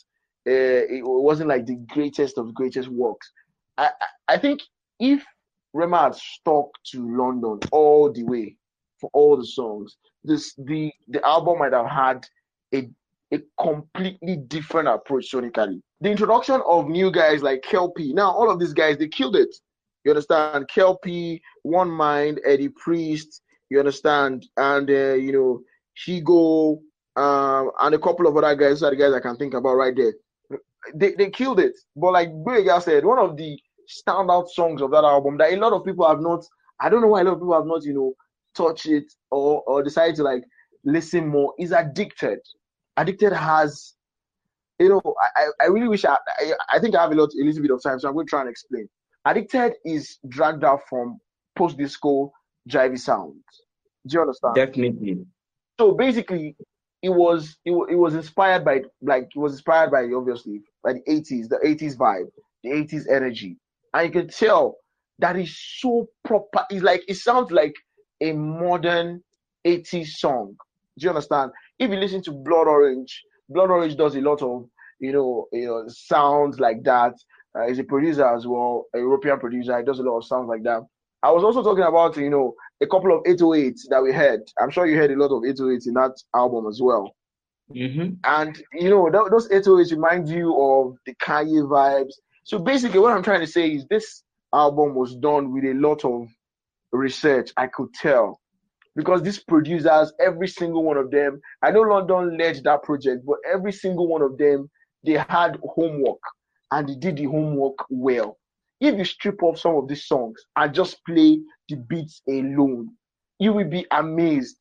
uh, 0.47 0.85
it 0.89 1.03
wasn't 1.03 1.49
like 1.49 1.65
the 1.65 1.75
greatest 1.89 2.37
of 2.37 2.53
greatest 2.53 2.89
works. 2.89 3.31
I 3.77 3.89
I 4.27 4.37
think 4.37 4.61
if 4.99 5.23
Rema 5.73 6.03
had 6.03 6.15
stuck 6.15 6.67
to 6.91 7.17
London 7.17 7.59
all 7.71 8.11
the 8.11 8.23
way 8.23 8.55
for 8.99 9.09
all 9.13 9.37
the 9.37 9.45
songs, 9.45 9.97
this 10.23 10.53
the 10.57 10.91
the 11.07 11.25
album 11.25 11.59
might 11.59 11.73
have 11.73 11.87
had 11.87 12.25
a 12.73 12.89
a 13.33 13.39
completely 13.61 14.37
different 14.47 14.87
approach 14.87 15.31
sonically. 15.31 15.81
The 16.01 16.09
introduction 16.09 16.61
of 16.65 16.87
new 16.87 17.11
guys 17.11 17.43
like 17.43 17.61
Kel-P. 17.61 18.13
Now 18.13 18.31
all 18.31 18.49
of 18.49 18.59
these 18.59 18.73
guys 18.73 18.97
they 18.97 19.07
killed 19.07 19.35
it. 19.35 19.55
You 20.03 20.11
understand? 20.11 20.67
Kel-P, 20.69 21.41
One 21.63 21.89
Mind, 21.89 22.39
Eddie 22.45 22.69
Priest, 22.69 23.41
you 23.69 23.79
understand? 23.79 24.47
And 24.57 24.89
uh, 24.89 25.13
you 25.13 25.31
know, 25.31 25.61
Shigo, 25.95 26.79
um, 27.15 27.71
and 27.79 27.95
a 27.95 27.99
couple 27.99 28.27
of 28.27 28.35
other 28.35 28.55
guys. 28.55 28.79
Those 28.79 28.83
are 28.83 28.89
the 28.91 28.95
guys 28.95 29.13
I 29.13 29.19
can 29.19 29.35
think 29.37 29.53
about 29.53 29.75
right 29.75 29.95
there. 29.95 30.13
They 30.93 31.13
they 31.13 31.29
killed 31.29 31.59
it. 31.59 31.77
But 31.95 32.13
like 32.13 32.29
Boyega 32.29 32.81
said, 32.81 33.05
one 33.05 33.19
of 33.19 33.37
the 33.37 33.59
standout 33.89 34.49
songs 34.49 34.81
of 34.81 34.91
that 34.91 35.03
album 35.03 35.37
that 35.37 35.53
a 35.53 35.57
lot 35.57 35.73
of 35.73 35.83
people 35.83 36.07
have 36.07 36.21
not. 36.21 36.45
I 36.79 36.89
don't 36.89 37.01
know 37.01 37.07
why 37.07 37.21
a 37.21 37.23
lot 37.23 37.33
of 37.33 37.39
people 37.39 37.55
have 37.55 37.65
not, 37.65 37.83
you 37.83 37.93
know, 37.93 38.13
touched 38.55 38.85
it 38.85 39.11
or 39.31 39.61
or 39.63 39.83
decided 39.83 40.15
to 40.17 40.23
like 40.23 40.43
listen 40.83 41.27
more. 41.27 41.53
Is 41.59 41.71
Addicted. 41.71 42.39
Addicted 42.97 43.33
has, 43.33 43.93
you 44.79 44.89
know, 44.89 45.01
I, 45.35 45.45
I 45.61 45.65
really 45.67 45.87
wish 45.87 46.05
I, 46.05 46.17
I 46.39 46.53
I 46.73 46.79
think 46.79 46.95
I 46.95 47.01
have 47.01 47.11
a 47.11 47.15
lot 47.15 47.29
a 47.33 47.43
little 47.43 47.61
bit 47.61 47.71
of 47.71 47.81
time, 47.81 47.99
so 47.99 48.07
I'm 48.07 48.13
going 48.13 48.25
to 48.25 48.29
try 48.29 48.41
and 48.41 48.49
explain. 48.49 48.87
Addicted 49.25 49.73
is 49.85 50.17
dragged 50.27 50.63
out 50.63 50.81
from 50.89 51.19
post 51.55 51.77
disco 51.77 52.31
jivey 52.69 52.99
sounds. 52.99 53.43
Do 54.07 54.15
you 54.15 54.21
understand? 54.21 54.55
Definitely. 54.55 55.25
So 55.79 55.93
basically, 55.93 56.55
it 57.01 57.09
was 57.09 57.57
it, 57.65 57.71
it 57.89 57.95
was 57.95 58.15
inspired 58.15 58.65
by 58.65 58.81
like 59.01 59.29
it 59.35 59.39
was 59.39 59.53
inspired 59.53 59.91
by 59.91 60.09
obviously 60.15 60.61
by 60.83 60.93
the 60.93 61.01
80s, 61.01 61.49
the 61.49 61.59
80s 61.65 61.95
vibe, 61.97 62.29
the 62.63 62.69
80s 62.69 63.09
energy, 63.09 63.57
and 63.93 64.05
you 64.05 64.21
can 64.21 64.29
tell 64.29 64.77
that 65.19 65.37
is 65.37 65.57
so 65.79 66.07
proper. 66.23 66.65
It's 66.69 66.83
like 66.83 67.03
it 67.07 67.15
sounds 67.15 67.51
like 67.51 67.73
a 68.21 68.33
modern 68.33 69.23
80s 69.65 70.07
song. 70.07 70.55
Do 70.97 71.05
you 71.05 71.09
understand? 71.09 71.51
If 71.77 71.89
you 71.89 71.97
listen 71.97 72.21
to 72.23 72.31
Blood 72.31 72.67
Orange, 72.67 73.23
Blood 73.49 73.69
Orange 73.69 73.95
does 73.95 74.15
a 74.15 74.21
lot 74.21 74.41
of 74.41 74.65
you 74.99 75.13
know 75.13 75.47
you 75.51 75.65
know 75.65 75.85
sounds 75.87 76.59
like 76.59 76.83
that. 76.83 77.13
Uh, 77.57 77.67
he's 77.67 77.79
a 77.79 77.83
producer 77.83 78.25
as 78.25 78.45
well, 78.45 78.85
a 78.93 78.99
European 78.99 79.39
producer. 79.39 79.77
He 79.77 79.83
does 79.83 79.99
a 79.99 80.03
lot 80.03 80.17
of 80.17 80.25
sounds 80.25 80.47
like 80.47 80.63
that. 80.63 80.83
I 81.21 81.31
was 81.31 81.43
also 81.43 81.63
talking 81.63 81.83
about, 81.83 82.15
you 82.15 82.29
know, 82.29 82.53
a 82.81 82.87
couple 82.87 83.15
of 83.15 83.23
808s 83.23 83.81
that 83.89 84.01
we 84.01 84.13
heard. 84.13 84.41
I'm 84.61 84.69
sure 84.69 84.85
you 84.85 84.97
heard 84.97 85.11
a 85.11 85.17
lot 85.17 85.35
of 85.35 85.43
808s 85.43 85.87
in 85.87 85.95
that 85.95 86.15
album 86.33 86.67
as 86.67 86.79
well. 86.81 87.13
Mm-hmm. 87.75 88.13
And, 88.23 88.63
you 88.73 88.89
know, 88.89 89.09
th- 89.09 89.29
those 89.29 89.49
808s 89.49 89.91
remind 89.91 90.29
you 90.29 90.55
of 90.59 90.95
the 91.05 91.13
Kanye 91.15 91.67
vibes. 91.67 92.13
So 92.49 92.57
basically, 92.57 92.99
what 92.99 93.13
I'm 93.13 93.21
trying 93.21 93.41
to 93.41 93.47
say 93.47 93.69
is 93.69 93.85
this 93.85 94.23
album 94.51 94.95
was 94.95 95.15
done 95.15 95.53
with 95.53 95.65
a 95.65 95.73
lot 95.75 96.03
of 96.03 96.27
research, 96.91 97.51
I 97.57 97.67
could 97.67 97.93
tell. 97.93 98.41
Because 98.95 99.21
these 99.21 99.37
producers, 99.37 100.11
every 100.19 100.47
single 100.47 100.83
one 100.83 100.97
of 100.97 101.11
them, 101.11 101.39
I 101.61 101.69
know 101.69 101.81
London 101.81 102.39
led 102.39 102.63
that 102.63 102.81
project, 102.81 103.23
but 103.23 103.37
every 103.47 103.71
single 103.71 104.07
one 104.07 104.23
of 104.23 104.35
them, 104.39 104.67
they 105.05 105.13
had 105.29 105.59
homework 105.63 106.17
and 106.71 106.89
they 106.89 106.95
did 106.95 107.17
the 107.17 107.25
homework 107.25 107.85
well 107.91 108.35
if 108.81 108.97
you 108.97 109.05
strip 109.05 109.43
off 109.43 109.59
some 109.59 109.75
of 109.75 109.87
these 109.87 110.05
songs 110.05 110.43
and 110.55 110.73
just 110.73 111.05
play 111.05 111.39
the 111.67 111.75
beats 111.75 112.23
alone, 112.27 112.89
you 113.37 113.53
will 113.53 113.69
be 113.69 113.85
amazed 113.91 114.57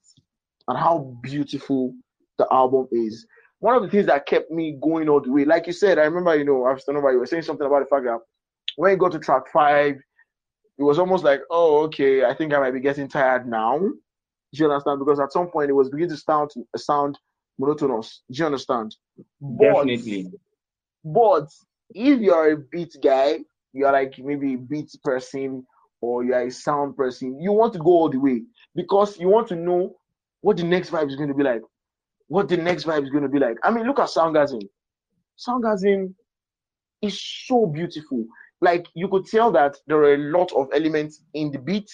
at 0.68 0.76
how 0.76 1.16
beautiful 1.22 1.94
the 2.38 2.46
album 2.52 2.86
is. 2.92 3.26
One 3.60 3.74
of 3.74 3.82
the 3.82 3.88
things 3.88 4.06
that 4.06 4.26
kept 4.26 4.50
me 4.50 4.78
going 4.80 5.08
all 5.08 5.20
the 5.20 5.32
way, 5.32 5.44
like 5.44 5.66
you 5.66 5.72
said, 5.72 5.98
I 5.98 6.04
remember, 6.04 6.36
you 6.36 6.44
know, 6.44 6.64
I've 6.66 6.80
over 6.88 7.12
you 7.12 7.18
were 7.18 7.26
saying 7.26 7.42
something 7.42 7.66
about 7.66 7.80
the 7.80 7.86
fact 7.86 8.04
that 8.04 8.20
when 8.76 8.92
you 8.92 8.96
got 8.96 9.12
to 9.12 9.18
track 9.18 9.48
five, 9.52 9.96
it 10.78 10.82
was 10.82 10.98
almost 10.98 11.24
like, 11.24 11.40
oh, 11.50 11.82
okay, 11.84 12.24
I 12.24 12.34
think 12.34 12.54
I 12.54 12.60
might 12.60 12.70
be 12.70 12.80
getting 12.80 13.08
tired 13.08 13.48
now. 13.48 13.78
Do 13.78 13.92
you 14.52 14.70
understand? 14.70 15.00
Because 15.00 15.18
at 15.18 15.32
some 15.32 15.48
point 15.48 15.70
it 15.70 15.74
was 15.74 15.90
beginning 15.90 16.10
to 16.10 16.16
sound 16.16 16.50
sound 16.76 17.18
monotonous. 17.58 18.22
Do 18.30 18.38
you 18.38 18.46
understand? 18.46 18.94
Definitely. 19.60 20.30
But, 21.04 21.40
but 21.40 21.48
if 21.94 22.20
you're 22.20 22.52
a 22.52 22.56
beat 22.56 22.96
guy, 23.02 23.40
you're 23.72 23.92
like 23.92 24.14
maybe 24.18 24.54
a 24.54 24.58
beat 24.58 24.90
person 25.02 25.66
or 26.00 26.24
you're 26.24 26.46
a 26.46 26.50
sound 26.50 26.96
person, 26.96 27.40
you 27.40 27.52
want 27.52 27.72
to 27.72 27.78
go 27.80 27.90
all 27.90 28.08
the 28.08 28.18
way 28.18 28.42
because 28.74 29.18
you 29.18 29.28
want 29.28 29.48
to 29.48 29.56
know 29.56 29.96
what 30.40 30.56
the 30.56 30.62
next 30.62 30.90
vibe 30.90 31.08
is 31.08 31.16
going 31.16 31.28
to 31.28 31.34
be 31.34 31.42
like. 31.42 31.62
What 32.28 32.48
the 32.48 32.56
next 32.56 32.84
vibe 32.84 33.04
is 33.04 33.10
going 33.10 33.22
to 33.22 33.28
be 33.28 33.38
like. 33.38 33.56
I 33.62 33.70
mean, 33.70 33.86
look 33.86 33.98
at 33.98 34.08
Soundgasm. 34.08 34.62
Soundgasm 35.38 36.14
is 37.02 37.20
so 37.46 37.66
beautiful. 37.66 38.24
Like 38.60 38.86
you 38.94 39.08
could 39.08 39.26
tell 39.26 39.52
that 39.52 39.76
there 39.86 39.98
are 39.98 40.14
a 40.14 40.18
lot 40.18 40.52
of 40.52 40.68
elements 40.74 41.22
in 41.34 41.50
the 41.50 41.58
beat, 41.58 41.90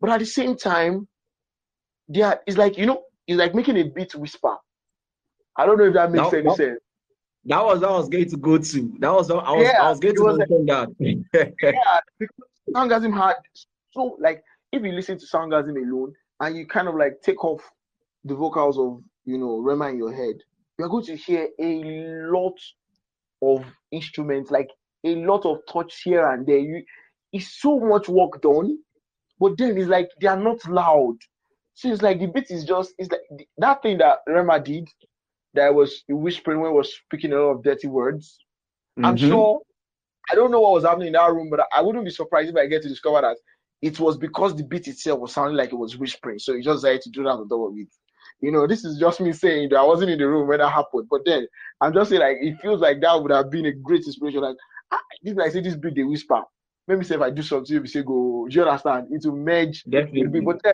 but 0.00 0.10
at 0.10 0.20
the 0.20 0.26
same 0.26 0.56
time, 0.56 1.08
there 2.08 2.40
it's 2.46 2.58
like 2.58 2.76
you 2.76 2.86
know, 2.86 3.02
it's 3.26 3.38
like 3.38 3.54
making 3.54 3.78
a 3.78 3.84
beat 3.84 4.14
whisper. 4.14 4.56
I 5.56 5.66
don't 5.66 5.78
know 5.78 5.84
if 5.84 5.94
that 5.94 6.12
makes 6.12 6.32
no, 6.32 6.38
any 6.38 6.42
no. 6.44 6.54
sense. 6.54 6.80
That 7.46 7.64
was 7.64 7.82
I 7.82 7.90
was 7.90 8.08
going 8.08 8.28
to 8.28 8.36
go 8.36 8.58
to. 8.58 8.96
That 9.00 9.12
was 9.12 9.30
I 9.30 9.34
was 9.34 9.62
yeah, 9.62 9.82
I 9.82 9.90
was 9.90 10.00
going 10.00 10.14
to 10.14 10.36
mention 10.36 10.66
that. 10.66 10.88
yeah, 11.00 12.00
because 12.18 12.36
Soundgasm 12.70 13.16
had 13.16 13.34
so 13.90 14.16
like 14.20 14.42
if 14.70 14.82
you 14.82 14.92
listen 14.92 15.18
to 15.18 15.26
Soundgasm 15.26 15.76
alone 15.76 16.12
and 16.40 16.56
you 16.56 16.66
kind 16.66 16.88
of 16.88 16.94
like 16.94 17.20
take 17.22 17.42
off 17.44 17.62
the 18.24 18.34
vocals 18.34 18.78
of 18.78 19.02
you 19.24 19.38
know 19.38 19.58
Rema 19.58 19.88
in 19.88 19.98
your 19.98 20.12
head, 20.12 20.36
you're 20.78 20.88
going 20.88 21.04
to 21.06 21.16
hear 21.16 21.48
a 21.60 22.30
lot 22.30 22.58
of 23.42 23.64
instruments, 23.90 24.50
like 24.50 24.68
a 25.04 25.16
lot 25.16 25.44
of 25.44 25.58
touch 25.70 26.02
here 26.04 26.28
and 26.30 26.46
there. 26.46 26.58
You 26.58 26.82
it's 27.32 27.60
so 27.60 27.80
much 27.80 28.08
work 28.08 28.40
done, 28.42 28.78
but 29.40 29.56
then 29.58 29.76
it's 29.76 29.88
like 29.88 30.08
they 30.20 30.28
are 30.28 30.38
not 30.38 30.64
loud. 30.68 31.16
So 31.74 31.90
it's 31.90 32.02
like 32.02 32.20
the 32.20 32.26
beat 32.26 32.50
is 32.50 32.64
just 32.64 32.94
it's 32.98 33.10
like 33.10 33.22
that 33.58 33.82
thing 33.82 33.98
that 33.98 34.18
Rema 34.26 34.60
did 34.60 34.88
that 35.54 35.74
was 35.74 36.04
whispering 36.08 36.60
when 36.60 36.72
was 36.72 36.94
speaking 36.94 37.32
a 37.32 37.36
lot 37.36 37.50
of 37.52 37.62
dirty 37.62 37.88
words. 37.88 38.38
Mm-hmm. 38.98 39.06
I'm 39.06 39.16
sure 39.16 39.60
I 40.30 40.34
don't 40.34 40.50
know 40.50 40.60
what 40.60 40.72
was 40.72 40.84
happening 40.84 41.08
in 41.08 41.12
that 41.14 41.32
room, 41.32 41.50
but 41.50 41.60
I 41.72 41.80
wouldn't 41.80 42.04
be 42.04 42.10
surprised 42.10 42.50
if 42.50 42.56
I 42.56 42.66
get 42.66 42.82
to 42.82 42.88
discover 42.88 43.20
that 43.22 43.36
it 43.80 43.98
was 43.98 44.16
because 44.16 44.54
the 44.54 44.62
beat 44.62 44.86
itself 44.86 45.20
was 45.20 45.32
sounding 45.32 45.56
like 45.56 45.72
it 45.72 45.78
was 45.78 45.96
whispering. 45.96 46.38
So 46.38 46.54
he 46.54 46.62
just 46.62 46.82
decided 46.82 47.02
to 47.02 47.10
do 47.10 47.24
that 47.24 47.30
on 47.30 47.48
top 47.48 47.70
of 47.70 47.76
it. 47.76 47.88
You 48.42 48.50
know, 48.50 48.66
this 48.66 48.84
is 48.84 48.98
just 48.98 49.20
me 49.20 49.32
saying 49.32 49.68
that 49.70 49.78
I 49.78 49.84
wasn't 49.84 50.10
in 50.10 50.18
the 50.18 50.28
room 50.28 50.48
when 50.48 50.58
that 50.58 50.68
happened. 50.68 51.06
But 51.08 51.20
then 51.24 51.46
I'm 51.80 51.94
just 51.94 52.10
saying 52.10 52.20
like 52.20 52.38
it 52.40 52.60
feels 52.60 52.80
like 52.80 53.00
that 53.00 53.22
would 53.22 53.30
have 53.30 53.50
been 53.50 53.66
a 53.66 53.72
great 53.72 54.04
inspiration. 54.04 54.40
Like 54.40 54.56
ah, 54.90 54.98
this 55.22 55.36
like 55.36 55.52
say 55.52 55.60
this 55.60 55.76
beat 55.76 55.94
they 55.94 56.02
whisper. 56.02 56.42
Maybe 56.88 57.04
say 57.04 57.14
if 57.14 57.20
I 57.20 57.30
do 57.30 57.42
something, 57.42 57.74
you 57.74 57.86
say 57.86 58.02
go, 58.02 58.48
do 58.50 58.56
you 58.56 58.64
understand? 58.64 59.06
It 59.10 59.24
will 59.24 59.36
merge. 59.36 59.84
Definitely. 59.84 60.40
But 60.40 60.60
then, 60.64 60.72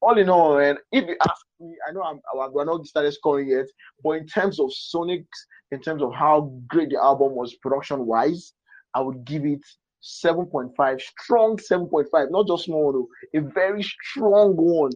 all 0.00 0.18
in 0.18 0.30
all, 0.30 0.58
and 0.58 0.78
if 0.90 1.06
you 1.06 1.16
ask 1.28 1.44
me, 1.60 1.76
I 1.86 1.92
know 1.92 2.02
I'm 2.02 2.20
we're 2.34 2.64
not 2.64 2.86
started 2.86 3.12
scoring 3.12 3.50
yet, 3.50 3.66
but 4.02 4.12
in 4.12 4.26
terms 4.26 4.58
of 4.58 4.70
Sonics, 4.70 5.26
in 5.70 5.80
terms 5.82 6.02
of 6.02 6.14
how 6.14 6.50
great 6.66 6.88
the 6.88 6.96
album 6.96 7.34
was 7.34 7.54
production 7.56 8.06
wise, 8.06 8.54
I 8.94 9.00
would 9.00 9.24
give 9.26 9.44
it 9.44 9.60
7.5, 10.02 11.00
strong 11.00 11.58
7.5, 11.58 12.30
not 12.30 12.48
just 12.48 12.64
small, 12.64 12.92
though, 12.92 13.38
a 13.38 13.42
very 13.42 13.82
strong 13.82 14.56
one 14.56 14.90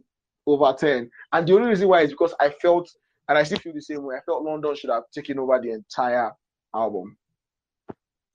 over 0.46 0.74
10. 0.78 1.10
And 1.32 1.46
the 1.46 1.54
only 1.54 1.68
reason 1.68 1.88
why 1.88 2.02
is 2.02 2.10
because 2.10 2.34
I 2.40 2.50
felt, 2.50 2.88
and 3.28 3.36
I 3.36 3.42
still 3.42 3.58
feel 3.58 3.74
the 3.74 3.80
same 3.80 4.04
way, 4.04 4.16
I 4.16 4.24
felt 4.24 4.42
London 4.42 4.74
should 4.76 4.90
have 4.90 5.04
taken 5.12 5.38
over 5.38 5.60
the 5.60 5.72
entire 5.72 6.32
album. 6.74 7.16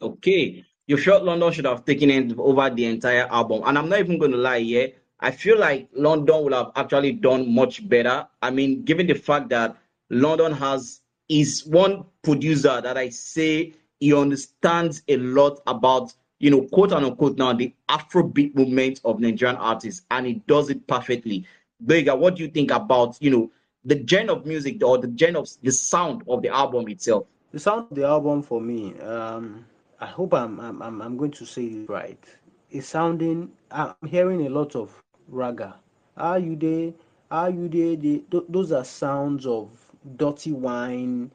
Okay. 0.01 0.65
You 0.87 0.97
felt 0.97 1.23
London 1.23 1.53
should 1.53 1.65
have 1.65 1.85
taken 1.85 2.35
over 2.37 2.69
the 2.69 2.85
entire 2.85 3.27
album. 3.31 3.63
And 3.65 3.77
I'm 3.77 3.87
not 3.87 3.99
even 3.99 4.17
going 4.17 4.31
to 4.31 4.37
lie 4.37 4.59
here. 4.59 4.93
I 5.19 5.31
feel 5.31 5.57
like 5.57 5.87
London 5.93 6.43
would 6.43 6.53
have 6.53 6.71
actually 6.75 7.13
done 7.13 7.53
much 7.53 7.87
better. 7.87 8.27
I 8.41 8.49
mean, 8.49 8.83
given 8.83 9.07
the 9.07 9.13
fact 9.13 9.49
that 9.49 9.77
London 10.09 10.51
has 10.51 11.01
is 11.29 11.65
one 11.65 12.03
producer 12.23 12.81
that 12.81 12.97
I 12.97 13.09
say 13.09 13.73
he 13.99 14.13
understands 14.13 15.03
a 15.07 15.17
lot 15.17 15.61
about, 15.67 16.13
you 16.39 16.49
know, 16.49 16.63
quote 16.63 16.91
unquote 16.91 17.37
now 17.37 17.53
the 17.53 17.73
Afrobeat 17.87 18.55
movement 18.55 18.99
of 19.05 19.19
Nigerian 19.19 19.55
artists, 19.57 20.01
and 20.11 20.25
he 20.25 20.33
does 20.47 20.69
it 20.69 20.85
perfectly. 20.87 21.45
Bega, 21.85 22.15
what 22.15 22.35
do 22.35 22.43
you 22.43 22.49
think 22.49 22.71
about, 22.71 23.17
you 23.21 23.29
know, 23.31 23.51
the 23.83 24.03
genre 24.07 24.35
of 24.35 24.45
music 24.45 24.83
or 24.83 24.97
the 24.97 25.13
genre 25.17 25.41
of 25.41 25.49
the 25.61 25.71
sound 25.71 26.23
of 26.27 26.41
the 26.41 26.49
album 26.49 26.87
itself? 26.89 27.25
The 27.51 27.59
sound 27.59 27.87
of 27.91 27.95
the 27.95 28.05
album 28.05 28.43
for 28.43 28.61
me, 28.61 28.97
um, 28.99 29.65
I 29.99 30.05
hope 30.05 30.33
I'm 30.33 30.59
I'm 30.59 30.81
I'm, 31.01 31.17
going 31.17 31.31
to 31.31 31.45
say 31.45 31.63
it 31.65 31.89
right. 31.89 32.23
It's 32.69 32.87
sounding. 32.87 33.51
I'm 33.71 33.95
hearing 34.07 34.45
a 34.45 34.49
lot 34.49 34.75
of 34.75 35.01
ragga. 35.31 35.75
Are 36.17 36.39
you 36.39 36.55
there? 36.55 36.93
Are 37.29 37.49
you 37.49 37.67
there? 37.67 37.95
They, 37.95 38.19
th- 38.29 38.45
those 38.49 38.71
are 38.71 38.85
sounds 38.85 39.45
of 39.45 39.69
dirty 40.17 40.51
wine, 40.51 41.31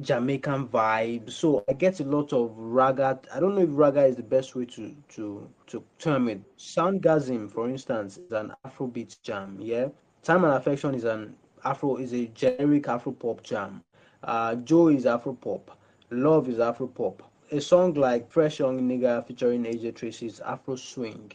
Jamaican 0.00 0.68
vibes. 0.68 1.32
So 1.32 1.64
I 1.68 1.72
get 1.72 2.00
a 2.00 2.04
lot 2.04 2.32
of 2.32 2.50
ragga. 2.56 3.18
I 3.34 3.40
don't 3.40 3.54
know 3.54 3.62
if 3.62 3.70
ragga 3.70 4.08
is 4.08 4.16
the 4.16 4.22
best 4.22 4.54
way 4.54 4.66
to 4.66 4.94
to 5.10 5.48
to 5.66 5.84
term 5.98 6.28
it. 6.28 6.40
Soundgasm, 6.58 7.50
for 7.50 7.68
instance, 7.68 8.18
is 8.18 8.32
an 8.32 8.52
Afrobeat 8.64 9.20
jam. 9.22 9.56
Yeah, 9.60 9.88
Time 10.22 10.44
and 10.44 10.54
Affection 10.54 10.94
is 10.94 11.04
an 11.04 11.36
Afro 11.64 11.96
is 11.96 12.12
a 12.12 12.26
generic 12.26 12.88
Afro 12.88 13.12
pop 13.12 13.42
jam. 13.42 13.82
Uh, 14.22 14.54
Joe 14.56 14.88
is 14.88 15.06
Afro 15.06 15.32
pop. 15.34 15.78
Love 16.10 16.48
is 16.48 16.58
Afro 16.58 16.86
pop. 16.86 17.22
A 17.50 17.60
song 17.60 17.94
like 17.94 18.30
Fresh 18.30 18.58
Young 18.60 18.80
Nigga 18.80 19.26
featuring 19.26 19.64
AJ 19.64 19.92
Tracey 19.92 20.26
is 20.26 20.40
Afro 20.40 20.76
swing. 20.76 21.32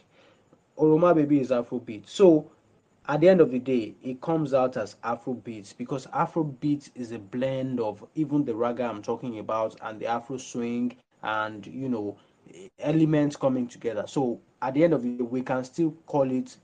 Oroma 0.78 1.14
Baby 1.16 1.40
is 1.42 1.52
Afrobeat. 1.52 2.08
So 2.08 2.50
at 3.10 3.22
the 3.22 3.30
end 3.30 3.42
of 3.42 3.52
the 3.52 3.60
day, 3.60 3.96
it 4.04 4.22
comes 4.22 4.54
out 4.54 4.78
as 4.78 4.96
Afrobeat 5.04 5.76
because 5.78 6.08
Afrobeat 6.08 6.92
is 6.96 7.12
a 7.12 7.20
blend 7.20 7.80
of 7.82 8.06
even 8.16 8.46
the 8.46 8.54
ragga 8.54 8.90
I'm 8.90 9.02
talking 9.02 9.40
about 9.40 9.76
and 9.82 10.00
the 10.00 10.08
Afro 10.08 10.38
swing 10.38 10.96
and 11.24 11.66
you 11.68 11.90
know 11.90 12.18
elements 12.80 13.36
coming 13.36 13.68
together. 13.68 14.06
So 14.08 14.40
at 14.62 14.76
the 14.76 14.84
end 14.84 14.94
of 14.94 15.04
the 15.04 15.10
day, 15.10 15.24
we 15.24 15.42
can 15.42 15.64
still 15.64 15.92
call 16.06 16.30
it 16.32 16.58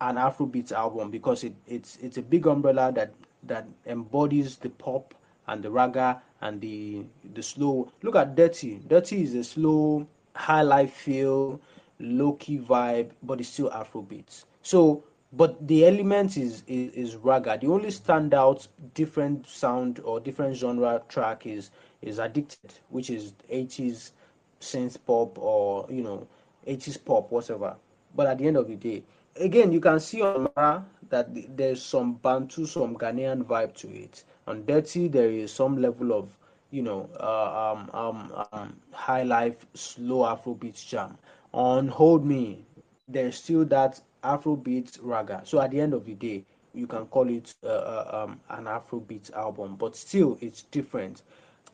an 0.00 0.18
Afro 0.18 0.46
Afrobeat 0.46 0.72
album 0.72 1.10
because 1.10 1.44
it, 1.44 1.54
it's 1.66 1.96
it's 1.96 2.18
a 2.18 2.22
big 2.22 2.46
umbrella 2.46 2.92
that 2.94 3.14
that 3.44 3.66
embodies 3.86 4.56
the 4.58 4.70
pop 4.70 5.14
and 5.48 5.62
the 5.62 5.70
ragga 5.70 6.20
and 6.42 6.60
the 6.60 7.04
the 7.34 7.42
slow. 7.42 7.90
Look 8.02 8.16
at 8.16 8.34
Dirty. 8.36 8.80
Dirty 8.86 9.22
is 9.22 9.34
a 9.34 9.44
slow, 9.44 10.06
high 10.36 10.62
life 10.62 10.92
feel, 10.92 11.60
low 11.98 12.32
key 12.34 12.58
vibe, 12.58 13.10
but 13.22 13.40
it's 13.40 13.48
still 13.48 13.70
Afrobeat. 13.70 14.44
So 14.62 15.04
but 15.32 15.66
the 15.66 15.84
element 15.86 16.36
is, 16.36 16.62
is 16.66 16.92
is 16.94 17.16
ragga. 17.16 17.58
The 17.60 17.68
only 17.68 17.88
standout 17.88 18.68
different 18.94 19.46
sound 19.46 20.00
or 20.00 20.20
different 20.20 20.56
genre 20.56 21.02
track 21.08 21.46
is 21.46 21.70
is 22.02 22.18
Addicted, 22.18 22.74
which 22.88 23.10
is 23.10 23.32
80s 23.50 24.12
synth 24.60 24.98
pop 25.06 25.38
or 25.38 25.86
you 25.90 26.02
know 26.02 26.26
80s 26.66 26.98
pop, 26.98 27.30
whatever. 27.30 27.76
But 28.14 28.26
at 28.26 28.38
the 28.38 28.46
end 28.48 28.56
of 28.56 28.68
the 28.68 28.76
day, 28.76 29.02
again, 29.36 29.72
you 29.72 29.80
can 29.80 30.00
see 30.00 30.22
on 30.22 30.42
Mara 30.44 30.84
that 31.10 31.28
there's 31.56 31.82
some 31.82 32.14
Bantu, 32.14 32.66
some 32.66 32.96
Ghanaian 32.96 33.44
vibe 33.44 33.74
to 33.76 33.88
it. 33.88 34.24
On 34.46 34.64
Dirty, 34.64 35.08
there 35.08 35.30
is 35.30 35.52
some 35.52 35.80
level 35.80 36.12
of 36.12 36.38
you 36.70 36.82
know 36.82 37.08
uh, 37.20 37.72
um, 37.74 37.90
um, 37.94 38.32
um, 38.52 38.76
high 38.92 39.22
life, 39.22 39.66
slow 39.74 40.20
Afrobeat 40.24 40.84
jam. 40.86 41.16
On 41.52 41.88
Hold 41.88 42.24
Me, 42.24 42.64
there's 43.08 43.36
still 43.36 43.64
that 43.66 44.00
Afrobeat 44.22 44.98
ragga. 45.00 45.46
So 45.46 45.60
at 45.60 45.70
the 45.70 45.80
end 45.80 45.94
of 45.94 46.04
the 46.04 46.14
day, 46.14 46.44
you 46.74 46.86
can 46.86 47.06
call 47.06 47.28
it 47.28 47.54
uh, 47.64 47.68
uh, 47.68 48.26
um, 48.28 48.40
an 48.50 48.64
Afrobeat 48.64 49.32
album, 49.34 49.76
but 49.76 49.96
still 49.96 50.38
it's 50.40 50.62
different. 50.62 51.22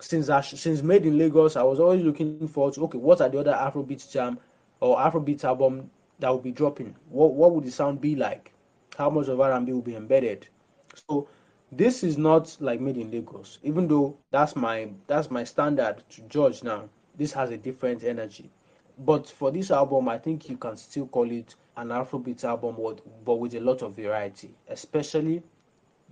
Since 0.01 0.29
I, 0.29 0.41
since 0.41 0.83
Made 0.83 1.07
in 1.07 1.19
Lagos, 1.19 1.57
I 1.57 1.63
was 1.63 1.81
always 1.81 2.03
looking 2.05 2.39
to 2.47 2.61
okay, 2.61 2.99
what 2.99 3.21
are 3.21 3.29
the 3.29 3.41
other 3.41 3.53
Afrobeat 3.53 4.11
jam 4.11 4.39
or 4.81 4.97
Afrobeat 4.99 5.45
album 5.45 5.91
that 6.19 6.29
will 6.31 6.39
be 6.39 6.53
dropping? 6.53 6.95
What 7.11 7.33
what 7.33 7.53
would 7.55 7.65
the 7.65 7.71
sound 7.71 8.01
be 8.01 8.15
like? 8.15 8.53
How 8.97 9.11
much 9.11 9.29
of 9.29 9.41
R&B 9.41 9.73
will 9.73 9.83
be 9.83 9.97
embedded? 9.97 10.49
So 11.09 11.29
this 11.73 12.03
is 12.05 12.17
not 12.17 12.57
like 12.61 12.81
Made 12.81 12.97
in 12.97 13.11
Lagos, 13.11 13.59
even 13.63 13.89
though 13.89 14.17
that's 14.31 14.57
my 14.57 14.89
that's 15.07 15.31
my 15.31 15.45
standard 15.45 16.03
to 16.11 16.23
judge 16.23 16.63
now. 16.63 16.89
This 17.17 17.33
has 17.33 17.51
a 17.51 17.57
different 17.57 18.05
energy. 18.05 18.51
But 18.99 19.29
for 19.29 19.51
this 19.51 19.71
album, 19.71 20.09
I 20.09 20.19
think 20.19 20.49
you 20.49 20.57
can 20.57 20.77
still 20.77 21.07
call 21.07 21.31
it 21.31 21.55
an 21.77 21.89
Afrobeat 21.89 22.45
album, 22.45 22.77
but 23.25 23.35
with 23.39 23.55
a 23.55 23.61
lot 23.61 23.83
of 23.83 23.95
variety, 23.95 24.51
especially 24.69 25.43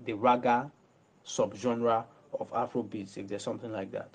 the 0.05 0.13
ragga 0.13 0.71
subgenre 1.27 2.05
of 2.39 2.51
Afrobeats, 2.53 3.17
if 3.17 3.29
there's 3.29 3.43
something 3.43 3.73
like 3.73 3.91
that. 3.93 4.11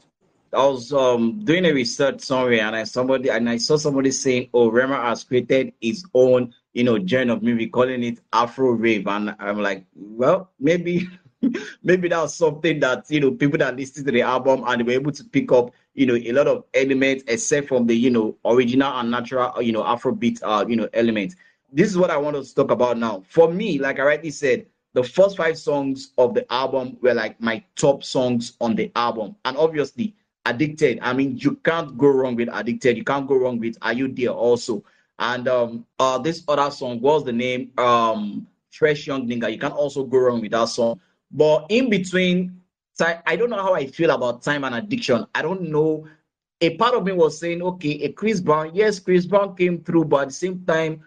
I 0.51 0.65
was 0.65 0.91
um, 0.93 1.43
doing 1.45 1.65
a 1.65 1.71
research 1.71 2.21
somewhere, 2.21 2.61
and 2.61 2.75
I 2.75 2.83
somebody 2.83 3.29
and 3.29 3.47
I 3.47 3.57
saw 3.57 3.77
somebody 3.77 4.09
saying, 4.11 4.49
"Oh, 4.53 4.69
Rema 4.71 4.95
has 4.95 5.23
created 5.23 5.73
his 5.79 6.03
own, 6.13 6.53
you 6.73 6.83
know, 6.83 7.05
genre 7.05 7.35
of 7.35 7.43
music, 7.43 7.71
calling 7.71 8.03
it 8.03 8.19
Afro 8.33 8.71
rave," 8.71 9.07
and 9.07 9.35
I'm 9.39 9.59
like, 9.59 9.85
well, 9.95 10.49
maybe 10.59 11.07
maybe 11.83 12.07
that 12.09 12.21
was 12.21 12.33
something 12.35 12.79
that 12.79 13.05
you 13.09 13.19
know 13.19 13.31
people 13.31 13.57
that 13.57 13.75
listened 13.75 14.05
to 14.05 14.11
the 14.11 14.21
album 14.21 14.63
and 14.67 14.85
were 14.85 14.93
able 14.93 15.11
to 15.11 15.23
pick 15.23 15.51
up 15.51 15.71
you 15.93 16.05
know 16.05 16.15
a 16.15 16.31
lot 16.31 16.47
of 16.47 16.63
elements 16.73 17.23
except 17.27 17.67
from 17.67 17.87
the 17.87 17.95
you 17.95 18.09
know 18.09 18.35
original 18.45 18.91
and 18.99 19.09
natural 19.09 19.61
you 19.61 19.71
know 19.71 19.83
afrobeat 19.83 20.39
uh 20.43 20.65
you 20.67 20.75
know 20.75 20.89
elements. 20.93 21.35
This 21.71 21.89
is 21.89 21.97
what 21.97 22.09
i 22.09 22.17
want 22.17 22.35
to 22.35 22.55
talk 22.55 22.71
about 22.71 22.97
now. 22.97 23.23
For 23.29 23.51
me 23.51 23.79
like 23.79 23.99
i 23.99 24.03
rightly 24.03 24.31
said 24.31 24.65
the 24.93 25.03
first 25.03 25.37
five 25.37 25.57
songs 25.57 26.13
of 26.17 26.33
the 26.33 26.51
album 26.51 26.97
were 27.01 27.13
like 27.13 27.39
my 27.39 27.63
top 27.75 28.03
songs 28.03 28.53
on 28.59 28.75
the 28.75 28.91
album. 28.95 29.35
And 29.45 29.55
obviously 29.55 30.15
addicted. 30.45 30.99
I 31.01 31.13
mean 31.13 31.37
you 31.37 31.55
can't 31.63 31.97
go 31.97 32.07
wrong 32.07 32.35
with 32.35 32.49
addicted. 32.51 32.97
You 32.97 33.03
can't 33.03 33.27
go 33.27 33.35
wrong 33.35 33.59
with 33.59 33.77
are 33.81 33.93
you 33.93 34.07
there 34.09 34.29
also? 34.29 34.83
And 35.19 35.47
um 35.47 35.85
uh 35.99 36.17
this 36.17 36.43
other 36.47 36.69
song 36.71 36.99
was 36.99 37.23
the 37.23 37.33
name? 37.33 37.71
Um 37.77 38.47
fresh 38.71 39.07
young 39.07 39.27
nigga. 39.27 39.51
You 39.51 39.59
can 39.59 39.71
also 39.71 40.03
go 40.03 40.17
wrong 40.17 40.41
with 40.41 40.51
that 40.51 40.65
song 40.69 40.99
but 41.31 41.65
in 41.69 41.89
between, 41.89 42.61
I 43.25 43.35
don't 43.35 43.49
know 43.49 43.61
how 43.63 43.73
I 43.73 43.87
feel 43.87 44.11
about 44.11 44.41
time 44.41 44.63
and 44.63 44.75
addiction. 44.75 45.25
I 45.33 45.41
don't 45.41 45.69
know. 45.69 46.07
A 46.61 46.75
part 46.75 46.95
of 46.95 47.05
me 47.05 47.13
was 47.13 47.39
saying, 47.39 47.61
okay, 47.61 47.91
a 48.03 48.11
Chris 48.11 48.41
Brown, 48.41 48.71
yes, 48.73 48.99
Chris 48.99 49.25
Brown 49.25 49.55
came 49.55 49.81
through, 49.83 50.05
but 50.05 50.23
at 50.23 50.27
the 50.29 50.33
same 50.33 50.65
time, 50.65 51.01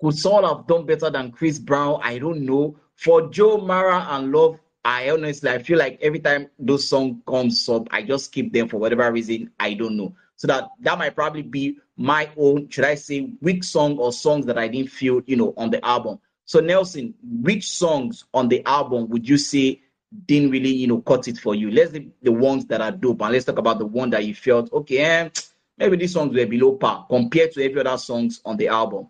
could 0.00 0.18
someone 0.18 0.44
have 0.44 0.66
done 0.66 0.84
better 0.84 1.08
than 1.08 1.30
Chris 1.30 1.58
Brown? 1.58 2.00
I 2.02 2.18
don't 2.18 2.42
know. 2.42 2.76
For 2.96 3.30
Joe 3.30 3.58
Mara 3.58 4.06
and 4.10 4.32
Love, 4.32 4.58
I 4.84 5.10
honestly 5.10 5.50
I 5.50 5.58
feel 5.62 5.78
like 5.78 5.98
every 6.00 6.20
time 6.20 6.48
those 6.58 6.88
song 6.88 7.22
comes 7.26 7.68
up, 7.68 7.88
I 7.90 8.02
just 8.02 8.32
keep 8.32 8.52
them 8.52 8.68
for 8.68 8.78
whatever 8.78 9.10
reason. 9.12 9.50
I 9.58 9.74
don't 9.74 9.96
know. 9.96 10.14
So 10.36 10.46
that 10.48 10.68
that 10.80 10.98
might 10.98 11.14
probably 11.14 11.42
be 11.42 11.78
my 11.96 12.30
own, 12.36 12.68
should 12.68 12.84
I 12.84 12.94
say, 12.94 13.32
weak 13.40 13.64
song 13.64 13.98
or 13.98 14.12
songs 14.12 14.46
that 14.46 14.58
I 14.58 14.68
didn't 14.68 14.90
feel, 14.90 15.22
you 15.26 15.36
know, 15.36 15.54
on 15.56 15.70
the 15.70 15.84
album. 15.84 16.20
So 16.46 16.60
Nelson, 16.60 17.14
which 17.22 17.68
songs 17.68 18.24
on 18.32 18.48
the 18.48 18.64
album 18.66 19.08
would 19.10 19.28
you 19.28 19.36
say 19.36 19.82
didn't 20.26 20.50
really, 20.50 20.70
you 20.70 20.86
know, 20.86 21.00
cut 21.00 21.28
it 21.28 21.38
for 21.38 21.54
you? 21.54 21.70
Let's 21.70 21.90
the, 21.90 22.08
the 22.22 22.32
ones 22.32 22.64
that 22.66 22.80
are 22.80 22.92
dope, 22.92 23.20
and 23.22 23.32
let's 23.32 23.44
talk 23.44 23.58
about 23.58 23.78
the 23.78 23.86
one 23.86 24.10
that 24.10 24.24
you 24.24 24.34
felt 24.34 24.72
okay. 24.72 24.98
Eh, 24.98 25.28
maybe 25.76 25.96
these 25.96 26.12
songs 26.12 26.34
were 26.34 26.46
below 26.46 26.76
par 26.76 27.06
compared 27.08 27.52
to 27.52 27.64
every 27.64 27.80
other 27.80 27.98
songs 27.98 28.40
on 28.44 28.56
the 28.56 28.68
album. 28.68 29.08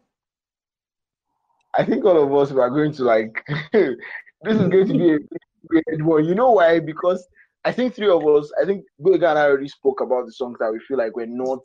I 1.75 1.85
think 1.85 2.05
all 2.05 2.22
of 2.22 2.35
us 2.35 2.57
are 2.57 2.70
going 2.70 2.92
to 2.94 3.05
like. 3.05 3.46
this 3.72 3.96
is 4.44 4.68
going 4.68 4.88
to 4.88 4.94
be 4.94 5.14
a 5.14 5.18
great 5.66 6.03
one. 6.03 6.25
You 6.25 6.35
know 6.35 6.53
why? 6.53 6.81
Because 6.81 7.27
I 7.64 7.72
think 7.72 7.94
three 7.94 8.09
of 8.09 8.27
us. 8.27 8.51
I 8.61 8.64
think 8.64 8.87
Boyega 9.01 9.31
and 9.31 9.38
I 9.38 9.44
already 9.44 9.68
spoke 9.68 10.01
about 10.01 10.25
the 10.25 10.33
songs 10.33 10.57
that 10.59 10.72
we 10.72 10.81
feel 10.88 10.96
like 10.96 11.14
we're 11.14 11.27
not 11.27 11.61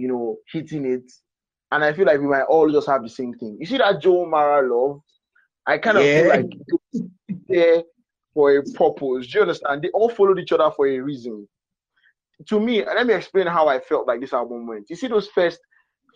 you 0.00 0.08
know, 0.08 0.38
hitting 0.50 0.86
it. 0.86 1.12
And 1.72 1.84
I 1.84 1.92
feel 1.92 2.06
like 2.06 2.20
we 2.20 2.26
might 2.26 2.42
all 2.42 2.70
just 2.70 2.88
have 2.88 3.02
the 3.02 3.08
same 3.08 3.34
thing. 3.34 3.56
You 3.60 3.66
see 3.66 3.78
that 3.78 4.00
Joe 4.00 4.26
Mara 4.26 4.66
love? 4.66 5.00
I 5.66 5.78
kind 5.78 5.98
of 5.98 6.06
Yeah. 6.06 6.14
feel 6.14 6.28
like 6.28 6.46
there 7.48 7.82
for 8.34 8.56
a 8.56 8.62
purpose. 8.62 9.26
Do 9.26 9.38
you 9.38 9.40
understand? 9.42 9.82
They 9.82 9.90
all 9.90 10.08
followed 10.08 10.38
each 10.38 10.52
other 10.52 10.70
for 10.74 10.86
a 10.86 10.98
reason. 10.98 11.48
To 12.48 12.58
me, 12.58 12.84
let 12.84 13.06
me 13.06 13.14
explain 13.14 13.46
how 13.46 13.68
I 13.68 13.78
felt 13.80 14.06
like 14.06 14.20
this 14.20 14.32
album 14.32 14.66
went. 14.66 14.88
You 14.88 14.96
see 14.96 15.08
those 15.08 15.28
first 15.28 15.60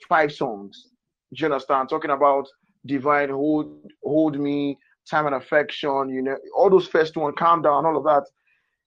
five 0.09 0.33
songs. 0.33 0.89
Do 1.33 1.41
you 1.41 1.47
understand? 1.53 1.89
Talking 1.89 2.11
about 2.13 2.47
divine 2.87 3.31
hold, 3.31 3.91
hold 4.03 4.39
me, 4.39 4.79
time 5.09 5.27
and 5.27 5.35
affection. 5.35 6.09
You 6.09 6.23
know, 6.23 6.37
all 6.57 6.71
those 6.71 6.89
first 6.89 7.17
one, 7.17 7.35
calm 7.35 7.63
down, 7.63 7.85
all 7.85 7.97
of 7.97 8.05
that. 8.05 8.25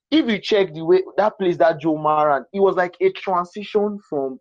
If 0.09 0.27
you 0.27 0.39
check 0.39 0.73
the 0.73 0.83
way 0.85 1.03
that 1.17 1.37
plays 1.37 1.57
that 1.57 1.79
Joe 1.81 1.97
Maran, 1.97 2.45
it 2.53 2.59
was 2.59 2.75
like 2.75 2.95
a 3.01 3.11
transition 3.11 3.99
from, 4.09 4.39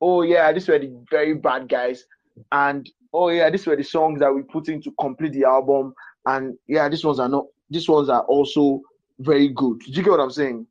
oh 0.00 0.22
yeah, 0.22 0.52
these 0.52 0.68
were 0.68 0.78
the 0.78 0.92
very 1.10 1.34
bad 1.34 1.68
guys, 1.68 2.04
and 2.52 2.88
oh 3.12 3.28
yeah, 3.28 3.50
these 3.50 3.66
were 3.66 3.76
the 3.76 3.82
songs 3.82 4.20
that 4.20 4.34
we 4.34 4.42
put 4.42 4.68
in 4.68 4.80
to 4.82 4.92
complete 5.00 5.32
the 5.32 5.44
album, 5.44 5.94
and 6.26 6.56
yeah, 6.66 6.88
these 6.88 7.04
ones 7.04 7.18
are 7.18 7.28
not. 7.28 7.46
These 7.70 7.88
ones 7.88 8.08
are 8.08 8.22
also 8.22 8.80
very 9.20 9.48
good. 9.48 9.80
Do 9.80 9.92
you 9.92 10.02
get 10.02 10.10
what 10.10 10.20
I'm 10.20 10.30
saying? 10.30 10.66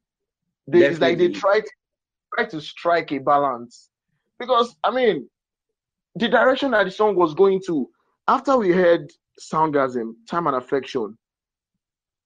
They, 0.68 0.86
it's 0.86 1.00
like 1.00 1.18
they 1.18 1.30
try 1.30 1.62
to 1.62 1.72
try 2.36 2.46
to 2.46 2.62
strike 2.62 3.12
a 3.12 3.20
balance 3.20 3.90
because 4.38 4.76
I 4.84 4.92
mean, 4.92 5.30
the 6.16 6.28
direction 6.28 6.72
that 6.72 6.86
the 6.86 6.92
song 6.92 7.16
was 7.16 7.34
going 7.34 7.62
to 7.68 7.90
after 8.28 8.58
we 8.58 8.72
heard 8.72 9.12
Soundgasm, 9.40 10.14
Time 10.30 10.48
and 10.48 10.56
Affection. 10.56 11.18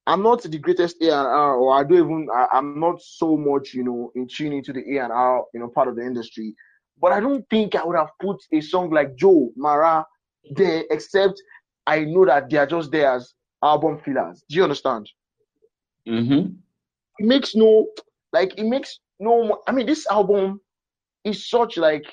I'm 0.06 0.22
not 0.22 0.44
the 0.44 0.58
greatest 0.58 1.02
A 1.02 1.06
and 1.06 1.28
R, 1.28 1.56
or 1.56 1.74
I 1.74 1.84
don't 1.84 1.98
even. 1.98 2.28
I, 2.36 2.48
I'm 2.52 2.78
not 2.78 3.02
so 3.02 3.38
much, 3.38 3.74
you 3.74 3.86
know, 3.86 4.12
in 4.16 4.28
tune 4.28 4.52
into 4.52 4.74
the 4.74 4.82
A 4.98 5.04
and 5.04 5.14
R, 5.14 5.46
you 5.54 5.62
know, 5.62 5.70
part 5.70 5.88
of 5.88 5.96
the 5.96 6.02
industry. 6.02 6.54
But 7.02 7.12
I 7.12 7.20
don't 7.20 7.46
think 7.50 7.76
I 7.76 7.84
would 7.86 7.98
have 7.98 8.12
put 8.22 8.38
a 8.52 8.62
song 8.62 8.90
like 8.92 9.16
Joe 9.16 9.52
Mara 9.56 10.06
there, 10.56 10.84
except 10.90 11.42
I 11.86 12.02
know 12.06 12.26
that 12.26 12.50
they 12.50 12.58
are 12.58 12.66
just 12.66 12.92
there 12.92 13.12
as 13.12 13.34
album 13.64 14.00
fillers. 14.04 14.44
Do 14.50 14.56
you 14.56 14.64
understand? 14.64 15.10
Mm-hmm. 16.08 16.52
it 17.20 17.26
makes 17.26 17.56
no 17.56 17.88
like 18.34 18.58
it 18.58 18.66
makes 18.66 19.00
no 19.22 19.62
i 19.68 19.72
mean 19.72 19.86
this 19.86 20.06
album 20.08 20.60
is 21.24 21.50
such 21.50 21.78
like 21.78 22.04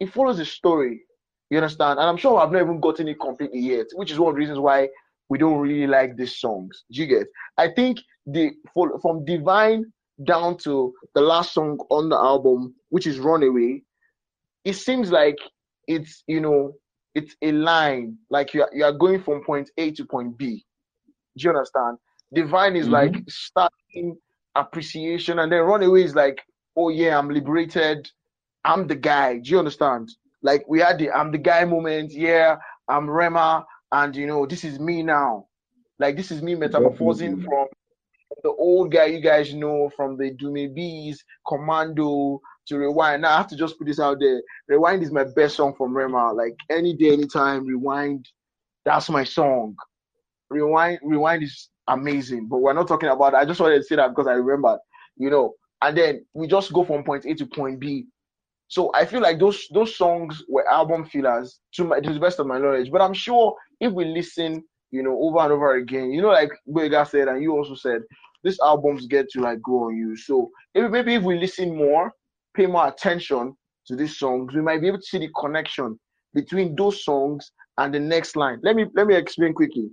it 0.00 0.10
follows 0.12 0.38
a 0.38 0.46
story 0.46 1.02
you 1.50 1.58
understand 1.58 1.98
and 1.98 2.08
i'm 2.08 2.16
sure 2.16 2.38
i've 2.38 2.50
not 2.52 2.62
even 2.62 2.80
gotten 2.80 3.06
it 3.08 3.20
completely 3.20 3.60
yet 3.60 3.84
which 3.96 4.10
is 4.10 4.18
one 4.18 4.30
of 4.30 4.34
the 4.34 4.38
reasons 4.38 4.58
why 4.58 4.88
we 5.28 5.36
don't 5.36 5.58
really 5.58 5.86
like 5.86 6.16
these 6.16 6.36
songs 6.38 6.84
do 6.90 7.02
you 7.02 7.06
get 7.06 7.26
i 7.58 7.68
think 7.68 7.98
the 8.26 8.50
for, 8.72 8.98
from 9.00 9.24
divine 9.26 9.84
down 10.24 10.56
to 10.56 10.92
the 11.14 11.20
last 11.20 11.52
song 11.52 11.78
on 11.90 12.08
the 12.08 12.16
album 12.16 12.74
which 12.90 13.06
is 13.06 13.18
runaway 13.18 13.82
it 14.64 14.74
seems 14.74 15.10
like 15.10 15.36
it's 15.86 16.22
you 16.26 16.40
know 16.40 16.74
it's 17.14 17.36
a 17.42 17.52
line 17.52 18.16
like 18.30 18.54
you 18.54 18.62
are, 18.62 18.70
you 18.72 18.84
are 18.84 18.92
going 18.92 19.22
from 19.22 19.44
point 19.44 19.70
a 19.78 19.90
to 19.92 20.04
point 20.06 20.36
b 20.38 20.64
do 21.36 21.44
you 21.44 21.50
understand? 21.50 21.98
Divine 22.32 22.76
is 22.76 22.88
Mhm. 22.88 22.90
like 22.90 23.22
starting 23.28 24.18
appreciation, 24.54 25.38
and 25.40 25.52
then 25.52 25.62
runaway 25.62 26.02
is 26.04 26.14
like, 26.14 26.42
oh 26.76 26.88
yeah, 26.88 27.18
I'm 27.18 27.28
liberated. 27.30 28.08
I'm 28.64 28.86
the 28.86 28.96
guy. 28.96 29.38
Do 29.38 29.50
you 29.50 29.58
understand? 29.58 30.10
Like 30.42 30.64
we 30.68 30.80
had 30.80 30.98
the 30.98 31.10
I'm 31.10 31.32
the 31.32 31.38
guy 31.38 31.64
moment. 31.64 32.12
Yeah, 32.12 32.56
I'm 32.88 33.08
Rema, 33.08 33.64
and 33.92 34.16
you 34.16 34.26
know 34.26 34.46
this 34.46 34.64
is 34.64 34.78
me 34.80 35.02
now. 35.02 35.46
Like 35.98 36.16
this 36.16 36.30
is 36.30 36.42
me 36.42 36.54
metamorphosing 36.54 37.38
from 37.38 37.66
the 38.42 38.50
old 38.50 38.92
guy 38.92 39.06
you 39.06 39.20
guys 39.20 39.54
know 39.54 39.90
from 39.96 40.16
the 40.16 40.32
Dumebis, 40.32 41.16
Commando 41.48 42.40
to 42.68 42.78
Rewind. 42.78 43.22
Now 43.22 43.34
I 43.34 43.36
have 43.38 43.48
to 43.48 43.56
just 43.56 43.78
put 43.78 43.86
this 43.86 44.00
out 44.00 44.18
there. 44.20 44.42
Rewind 44.68 45.02
is 45.02 45.12
my 45.12 45.24
best 45.34 45.56
song 45.56 45.74
from 45.76 45.96
Rema. 45.96 46.32
Like 46.32 46.54
any 46.70 46.94
day, 46.94 47.12
anytime, 47.12 47.66
Rewind. 47.66 48.28
That's 48.84 49.08
my 49.10 49.24
song 49.24 49.74
rewind 50.50 50.98
rewind 51.02 51.42
is 51.42 51.70
amazing 51.88 52.46
but 52.48 52.58
we're 52.58 52.72
not 52.72 52.88
talking 52.88 53.08
about 53.08 53.32
that. 53.32 53.38
i 53.38 53.44
just 53.44 53.60
wanted 53.60 53.76
to 53.76 53.84
say 53.84 53.96
that 53.96 54.08
because 54.08 54.26
i 54.26 54.32
remember, 54.32 54.78
you 55.16 55.30
know 55.30 55.54
and 55.82 55.96
then 55.96 56.24
we 56.34 56.46
just 56.46 56.72
go 56.72 56.84
from 56.84 57.04
point 57.04 57.24
a 57.24 57.34
to 57.34 57.46
point 57.46 57.78
b 57.78 58.04
so 58.68 58.90
i 58.94 59.04
feel 59.04 59.20
like 59.20 59.38
those 59.38 59.66
those 59.72 59.96
songs 59.96 60.42
were 60.48 60.68
album 60.68 61.04
fillers 61.04 61.60
to 61.72 61.84
my 61.84 62.00
to 62.00 62.12
the 62.12 62.20
best 62.20 62.38
of 62.38 62.46
my 62.46 62.58
knowledge 62.58 62.90
but 62.90 63.00
i'm 63.00 63.14
sure 63.14 63.54
if 63.80 63.92
we 63.92 64.04
listen 64.04 64.62
you 64.90 65.02
know 65.02 65.16
over 65.20 65.38
and 65.40 65.52
over 65.52 65.74
again 65.76 66.10
you 66.10 66.22
know 66.22 66.28
like 66.28 66.50
Boyega 66.68 67.08
said 67.08 67.28
and 67.28 67.42
you 67.42 67.52
also 67.52 67.74
said 67.74 68.02
these 68.44 68.58
albums 68.62 69.06
get 69.06 69.28
to 69.30 69.40
like 69.40 69.60
grow 69.60 69.86
on 69.86 69.96
you 69.96 70.16
so 70.16 70.50
if, 70.74 70.90
maybe 70.90 71.14
if 71.14 71.22
we 71.22 71.38
listen 71.38 71.76
more 71.76 72.12
pay 72.54 72.66
more 72.66 72.88
attention 72.88 73.54
to 73.86 73.96
these 73.96 74.18
songs 74.18 74.54
we 74.54 74.62
might 74.62 74.80
be 74.80 74.88
able 74.88 74.98
to 74.98 75.06
see 75.06 75.18
the 75.18 75.30
connection 75.38 75.98
between 76.34 76.74
those 76.76 77.04
songs 77.04 77.52
and 77.78 77.94
the 77.94 78.00
next 78.00 78.36
line 78.36 78.58
let 78.62 78.76
me 78.76 78.86
let 78.94 79.06
me 79.06 79.14
explain 79.14 79.52
quickly 79.52 79.90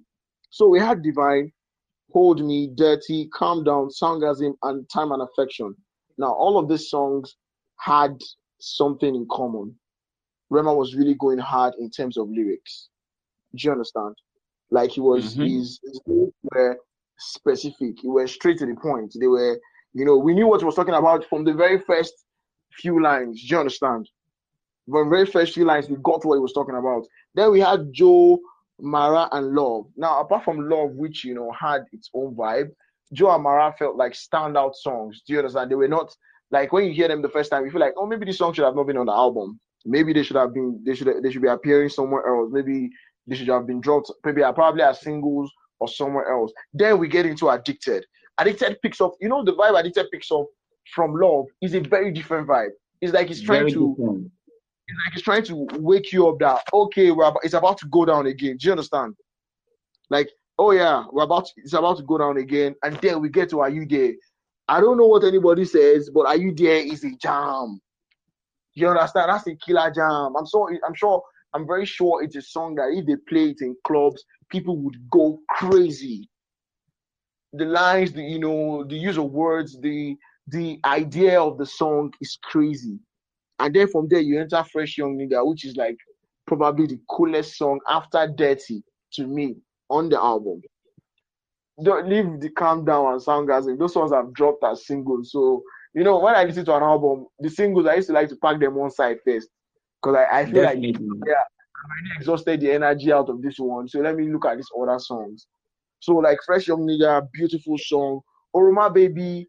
so 0.54 0.68
we 0.68 0.80
had 0.80 1.02
Divine, 1.02 1.52
Hold 2.12 2.46
Me, 2.46 2.70
Dirty, 2.76 3.28
Calm 3.34 3.64
Down, 3.64 3.90
Soundgasm, 3.90 4.54
and 4.62 4.88
Time 4.88 5.12
and 5.12 5.24
Affection. 5.24 5.74
Now, 6.20 6.32
all 6.32 6.60
of 6.60 6.70
these 6.70 6.92
songs 6.92 7.38
had 7.80 8.16
something 8.60 9.16
in 9.16 9.26
common. 9.32 9.74
Rema 10.52 10.72
was 10.72 10.94
really 10.94 11.16
going 11.16 11.40
hard 11.40 11.74
in 11.80 11.90
terms 11.90 12.18
of 12.18 12.30
lyrics. 12.30 12.90
Do 13.56 13.66
you 13.66 13.72
understand? 13.72 14.14
Like 14.78 14.92
he 14.92 15.02
was, 15.02 15.36
Mhm. 15.36 15.50
his, 15.50 15.80
his 15.84 16.00
were 16.52 16.78
specific. 17.18 18.00
He 18.02 18.08
was 18.08 18.32
straight 18.32 18.58
to 18.60 18.66
the 18.66 18.76
point. 18.76 19.10
They 19.20 19.28
were, 19.28 19.60
you 19.94 20.06
know, 20.06 20.18
we 20.18 20.34
knew 20.34 20.48
what 20.48 20.62
he 20.62 20.66
was 20.66 20.76
talking 20.76 20.96
about 20.96 21.26
from 21.30 21.44
the 21.44 21.54
very 21.54 21.80
first 21.80 22.14
few 22.82 23.02
lines. 23.02 23.42
Do 23.42 23.48
you 23.54 23.60
understand? 23.60 24.10
From 24.90 25.10
the 25.10 25.16
very 25.16 25.26
first 25.28 25.54
few 25.54 25.66
lines, 25.66 25.90
we 25.90 25.96
got 25.98 26.26
what 26.26 26.36
he 26.36 26.42
was 26.42 26.54
talking 26.54 26.76
about. 26.76 27.04
Then 27.36 27.52
we 27.52 27.60
had 27.60 27.94
Joe, 27.94 28.40
Mara, 28.80 29.30
and 29.32 29.54
Love. 29.54 29.86
Now, 29.96 30.20
apart 30.22 30.44
from 30.44 30.68
Love, 30.70 30.92
which 31.04 31.24
you 31.24 31.36
know 31.36 31.52
had 31.52 31.82
its 31.92 32.10
own 32.14 32.36
vibe, 32.36 32.70
Joe 33.14 33.32
and 33.36 33.44
Mara 33.44 33.74
felt 33.78 33.96
like 33.96 34.14
standout 34.14 34.74
songs. 34.76 35.22
Do 35.26 35.34
you 35.34 35.40
understand? 35.40 35.70
They 35.70 35.76
were 35.76 35.88
not 35.88 36.14
like 36.52 36.74
when 36.74 36.86
you 36.86 36.94
hear 36.94 37.08
them 37.08 37.22
the 37.22 37.30
first 37.30 37.50
time, 37.52 37.64
you 37.64 37.72
feel 37.72 37.80
like, 37.88 37.94
oh, 37.98 38.08
maybe 38.08 38.26
this 38.26 38.40
song 38.40 38.54
should 38.54 38.66
have 38.66 38.76
not 38.76 38.88
been 38.88 38.98
on 38.98 39.06
the 39.06 39.14
album. 39.14 39.60
Maybe 39.86 40.14
they 40.14 40.24
should 40.24 40.36
have 40.38 40.54
been. 40.54 40.82
They 40.86 40.96
should. 40.96 41.22
They 41.22 41.32
should 41.32 41.42
be 41.42 41.48
appearing 41.58 41.90
somewhere 41.90 42.26
else. 42.28 42.50
Maybe 42.52 42.90
they 43.28 43.36
should 43.36 43.48
have 43.48 43.68
been 43.68 43.82
dropped. 43.82 44.12
Maybe 44.26 44.44
I 44.44 44.52
probably 44.52 44.82
as 44.82 45.02
singles 45.02 45.52
or 45.80 45.88
somewhere 45.88 46.32
else. 46.32 46.52
Then 46.74 47.00
we 47.00 47.08
get 47.08 47.26
into 47.26 47.50
Addicted. 47.50 48.06
Addicted 48.38 48.82
picks 48.82 49.02
up. 49.02 49.14
You 49.22 49.30
know 49.30 49.44
the 49.44 49.54
vibe 49.54 49.80
Addicted 49.80 50.10
picks 50.12 50.32
up 50.32 50.46
from 50.94 51.14
Love 51.16 51.46
is 51.62 51.76
a 51.76 51.80
very 51.80 52.12
different 52.12 52.48
vibe. 52.48 52.72
It's 53.02 53.14
like 53.14 53.30
it's 53.30 53.42
trying 53.42 53.62
Very 53.62 53.72
to 53.74 53.96
different. 53.98 54.32
it's 54.88 54.98
like 55.06 55.14
it's 55.14 55.24
trying 55.24 55.44
to 55.44 55.68
wake 55.80 56.12
you 56.12 56.28
up 56.28 56.40
that 56.40 56.62
okay, 56.74 57.12
we're 57.12 57.26
about, 57.26 57.42
it's 57.44 57.54
about 57.54 57.78
to 57.80 57.88
go 57.88 58.06
down 58.06 58.28
again. 58.28 58.58
Do 58.58 58.68
you 58.68 58.72
understand? 58.72 59.16
Like, 60.10 60.30
oh 60.60 60.72
yeah, 60.72 61.04
we're 61.12 61.24
about 61.24 61.46
to, 61.46 61.52
it's 61.58 61.74
about 61.74 61.98
to 61.98 62.04
go 62.04 62.18
down 62.18 62.38
again, 62.38 62.76
and 62.84 62.96
then 62.98 63.22
we 63.22 63.30
get 63.30 63.50
to 63.50 63.62
Are 63.62 63.70
You 63.70 63.86
There? 63.86 64.14
I 64.68 64.80
don't 64.80 64.98
know 64.98 65.08
what 65.08 65.24
anybody 65.26 65.66
says, 65.66 66.10
but 66.14 66.26
Are 66.26 66.38
You 66.38 66.54
There 66.54 66.78
is 66.78 67.04
a 67.04 67.12
jam. 67.18 67.82
You 68.74 68.90
understand? 68.90 69.30
That's 69.30 69.48
a 69.48 69.56
killer 69.56 69.92
jam. 69.92 70.36
I'm 70.38 70.46
so 70.46 70.68
I'm 70.86 70.96
sure 70.96 71.22
I'm 71.54 71.68
very 71.68 71.86
sure 71.86 72.24
it's 72.24 72.36
a 72.36 72.42
song 72.42 72.76
that 72.76 72.90
if 72.92 73.06
they 73.06 73.16
play 73.28 73.50
it 73.50 73.62
in 73.62 73.76
clubs, 73.86 74.24
people 74.50 74.78
would 74.78 75.10
go 75.10 75.40
crazy. 75.50 76.28
The 77.54 77.66
lines, 77.66 78.12
the 78.14 78.24
you 78.24 78.40
know, 78.40 78.84
the 78.84 78.96
use 78.96 79.18
of 79.18 79.32
words, 79.32 79.80
the 79.80 80.16
the 80.48 80.80
idea 80.86 81.40
of 81.40 81.58
the 81.58 81.66
song 81.66 82.12
is 82.20 82.38
crazy. 82.42 83.00
And 83.60 83.74
then 83.74 83.88
from 83.88 84.08
there 84.10 84.20
you 84.20 84.42
enter 84.42 84.64
Fresh 84.64 84.98
Young 84.98 85.18
Nigga, 85.18 85.46
which 85.46 85.64
is 85.66 85.76
like 85.76 85.98
probably 86.48 86.88
the 86.88 87.00
coolest 87.10 87.58
song 87.58 87.80
after 87.88 88.28
Dirty 88.28 88.84
to 89.14 89.28
me 89.28 89.56
on 89.90 90.10
the 90.10 90.20
album. 90.20 90.62
Don't 91.84 92.10
leave 92.10 92.40
the 92.42 92.50
calm 92.50 92.84
down 92.84 93.14
and 93.14 93.22
soundgasm. 93.22 93.78
Those 93.78 93.94
songs 93.94 94.12
have 94.12 94.34
dropped 94.34 94.64
as 94.64 94.86
singles. 94.86 95.32
So 95.32 95.64
you 95.94 96.04
know 96.04 96.20
when 96.20 96.36
I 96.36 96.44
listen 96.44 96.66
to 96.66 96.76
an 96.76 96.84
album, 96.84 97.28
the 97.40 97.50
singles 97.50 97.86
I 97.86 97.96
used 97.96 98.08
to 98.08 98.14
like 98.14 98.30
to 98.30 98.36
pack 98.38 98.60
them 98.60 98.76
one 98.76 98.92
side 98.92 99.18
first. 99.24 99.50
Because 100.04 100.26
I, 100.32 100.40
I 100.42 100.46
feel 100.46 100.64
like 100.64 100.82
Definitely. 100.82 101.08
already 101.22 102.10
exhausted 102.18 102.60
the 102.62 102.72
energy 102.72 103.12
out 103.12 103.30
of 103.30 103.42
this 103.42 103.58
one. 103.58 103.88
So 103.88 104.00
let 104.00 104.16
me 104.16 104.32
look 104.32 104.46
at 104.46 104.58
these 104.58 104.70
other 104.80 105.00
songs. 105.00 105.48
So 106.00 106.16
like 106.16 106.40
Fresh 106.46 106.68
Young 106.68 106.82
Nigga, 106.82 107.28
beautiful 107.32 107.78
song. 107.78 108.22
Oroma 108.56 108.94
Baby, 108.94 109.48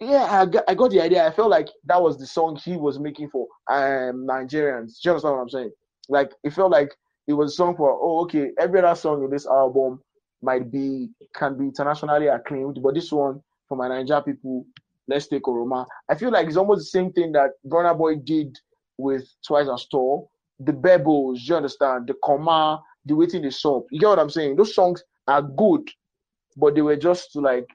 yeah, 0.00 0.24
I 0.24 0.46
got, 0.46 0.64
I 0.68 0.74
got 0.74 0.90
the 0.90 1.00
idea. 1.00 1.26
I 1.26 1.30
felt 1.32 1.50
like 1.50 1.68
that 1.86 2.00
was 2.00 2.18
the 2.18 2.26
song 2.26 2.56
he 2.56 2.76
was 2.76 2.98
making 2.98 3.30
for 3.30 3.46
um 3.68 4.26
Nigerians. 4.26 5.00
Do 5.00 5.08
you 5.08 5.10
understand 5.12 5.34
what 5.34 5.42
I'm 5.42 5.48
saying? 5.48 5.72
Like 6.08 6.32
it 6.44 6.52
felt 6.52 6.70
like 6.70 6.94
it 7.26 7.32
was 7.32 7.52
a 7.52 7.56
song 7.56 7.76
for 7.76 7.90
oh 8.00 8.22
okay, 8.24 8.50
every 8.58 8.80
other 8.80 8.94
song 8.94 9.24
in 9.24 9.30
this 9.30 9.46
album 9.46 10.00
might 10.42 10.70
be 10.70 11.08
can 11.34 11.56
be 11.58 11.64
internationally 11.64 12.28
acclaimed, 12.28 12.78
but 12.82 12.94
this 12.94 13.10
one 13.10 13.40
for 13.68 13.76
my 13.76 13.88
Niger 13.88 14.22
people, 14.22 14.64
let's 15.08 15.26
take 15.28 15.42
Oroma. 15.44 15.86
I 16.08 16.14
feel 16.14 16.30
like 16.30 16.46
it's 16.46 16.56
almost 16.56 16.80
the 16.80 16.84
same 16.84 17.12
thing 17.12 17.32
that 17.32 17.50
Burna 17.66 17.96
Boy 17.96 18.16
did 18.16 18.56
with 18.98 19.28
Twice 19.46 19.68
as 19.72 19.86
Tall. 19.86 20.30
The 20.60 20.72
Bebos, 20.72 21.40
you 21.42 21.54
understand? 21.54 22.06
The 22.06 22.14
Comma, 22.24 22.82
the 23.04 23.14
Waiting 23.14 23.42
the 23.42 23.50
Soap. 23.50 23.88
You 23.90 24.00
get 24.00 24.08
what 24.08 24.18
I'm 24.18 24.30
saying? 24.30 24.56
Those 24.56 24.74
songs 24.74 25.02
are 25.28 25.42
good, 25.42 25.88
but 26.56 26.74
they 26.74 26.82
were 26.82 26.96
just 26.96 27.32
to 27.32 27.40
like 27.40 27.66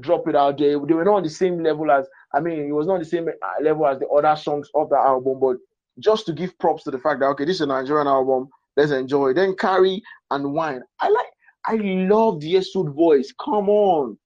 drop 0.00 0.28
it 0.28 0.36
out 0.36 0.58
there. 0.58 0.78
They 0.78 0.94
were 0.94 1.04
not 1.04 1.16
on 1.16 1.22
the 1.22 1.30
same 1.30 1.62
level 1.62 1.90
as 1.90 2.06
I 2.34 2.40
mean, 2.40 2.60
it 2.60 2.72
was 2.72 2.86
not 2.86 2.98
the 2.98 3.04
same 3.04 3.28
uh, 3.28 3.62
level 3.62 3.86
as 3.86 3.98
the 3.98 4.08
other 4.08 4.36
songs 4.36 4.68
of 4.74 4.90
the 4.90 4.96
album, 4.96 5.38
but 5.40 5.56
just 5.98 6.26
to 6.26 6.32
give 6.32 6.58
props 6.58 6.84
to 6.84 6.90
the 6.90 6.98
fact 6.98 7.20
that 7.20 7.26
okay, 7.26 7.44
this 7.44 7.56
is 7.56 7.62
a 7.62 7.66
Nigerian 7.66 8.06
album, 8.06 8.48
let's 8.76 8.92
enjoy. 8.92 9.32
Then 9.32 9.54
carry 9.56 10.02
and 10.30 10.52
wine. 10.52 10.82
I 11.00 11.08
like 11.08 11.26
I 11.66 11.74
love 11.76 12.40
the 12.40 12.54
Yesud 12.54 12.94
voice. 12.94 13.32
Come 13.42 13.68
on. 13.68 14.18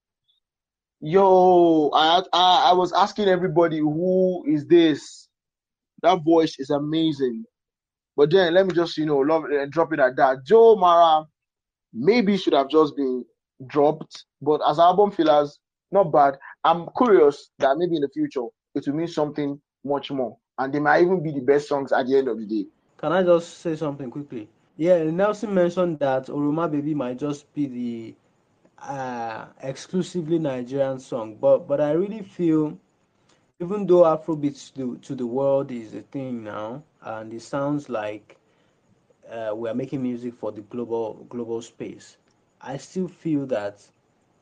Yo, 1.00 1.90
I, 1.92 2.22
I 2.32 2.70
I 2.70 2.72
was 2.72 2.92
asking 2.92 3.28
everybody 3.28 3.78
who 3.78 4.44
is 4.46 4.66
this? 4.66 5.28
That 6.02 6.22
voice 6.24 6.56
is 6.58 6.70
amazing. 6.70 7.44
But 8.16 8.30
then 8.30 8.54
let 8.54 8.66
me 8.66 8.74
just 8.74 8.96
you 8.98 9.06
know 9.06 9.18
love 9.18 9.44
it 9.50 9.60
and 9.60 9.72
drop 9.72 9.92
it 9.92 10.00
at 10.00 10.16
that. 10.16 10.44
Joe 10.44 10.76
Mara 10.76 11.24
maybe 11.92 12.36
should 12.36 12.54
have 12.54 12.68
just 12.68 12.96
been 12.96 13.24
dropped, 13.66 14.24
but 14.40 14.60
as 14.68 14.78
album 14.78 15.10
fillers, 15.10 15.58
not 15.90 16.12
bad. 16.12 16.38
I'm 16.64 16.88
curious 16.96 17.50
that 17.58 17.76
maybe 17.78 17.96
in 17.96 18.02
the 18.02 18.08
future 18.08 18.46
it 18.74 18.86
will 18.86 18.94
mean 18.94 19.08
something 19.08 19.60
much 19.84 20.10
more, 20.10 20.36
and 20.58 20.72
they 20.72 20.80
might 20.80 21.02
even 21.02 21.22
be 21.22 21.32
the 21.32 21.40
best 21.40 21.68
songs 21.68 21.92
at 21.92 22.06
the 22.06 22.16
end 22.18 22.28
of 22.28 22.38
the 22.38 22.46
day. 22.46 22.66
Can 22.98 23.12
I 23.12 23.22
just 23.22 23.58
say 23.58 23.76
something 23.76 24.10
quickly? 24.10 24.48
Yeah, 24.76 25.02
Nelson 25.04 25.52
mentioned 25.54 25.98
that 25.98 26.26
Oroma 26.26 26.70
Baby 26.70 26.94
might 26.94 27.18
just 27.18 27.52
be 27.52 27.66
the 27.66 28.14
uh, 28.82 29.46
exclusively 29.62 30.38
Nigerian 30.38 30.98
song, 30.98 31.36
but 31.40 31.66
but 31.68 31.80
I 31.80 31.92
really 31.92 32.22
feel, 32.22 32.78
even 33.62 33.87
though 33.87 34.03
Afrobeats 34.05 34.75
to, 34.75 34.98
to 34.98 35.14
the 35.14 35.27
world 35.27 35.70
is 35.72 35.94
a 35.94 36.03
thing 36.03 36.44
now, 36.44 36.83
and 37.03 37.33
it 37.33 37.42
sounds 37.42 37.88
like 37.88 38.38
uh, 39.31 39.55
we 39.55 39.68
are 39.68 39.75
making 39.75 40.03
music 40.03 40.35
for 40.35 40.53
the 40.53 40.62
global 40.62 41.27
global 41.29 41.62
space, 41.62 42.16
I 42.61 42.79
still 42.79 43.09
feel 43.09 43.46
that 43.46 43.90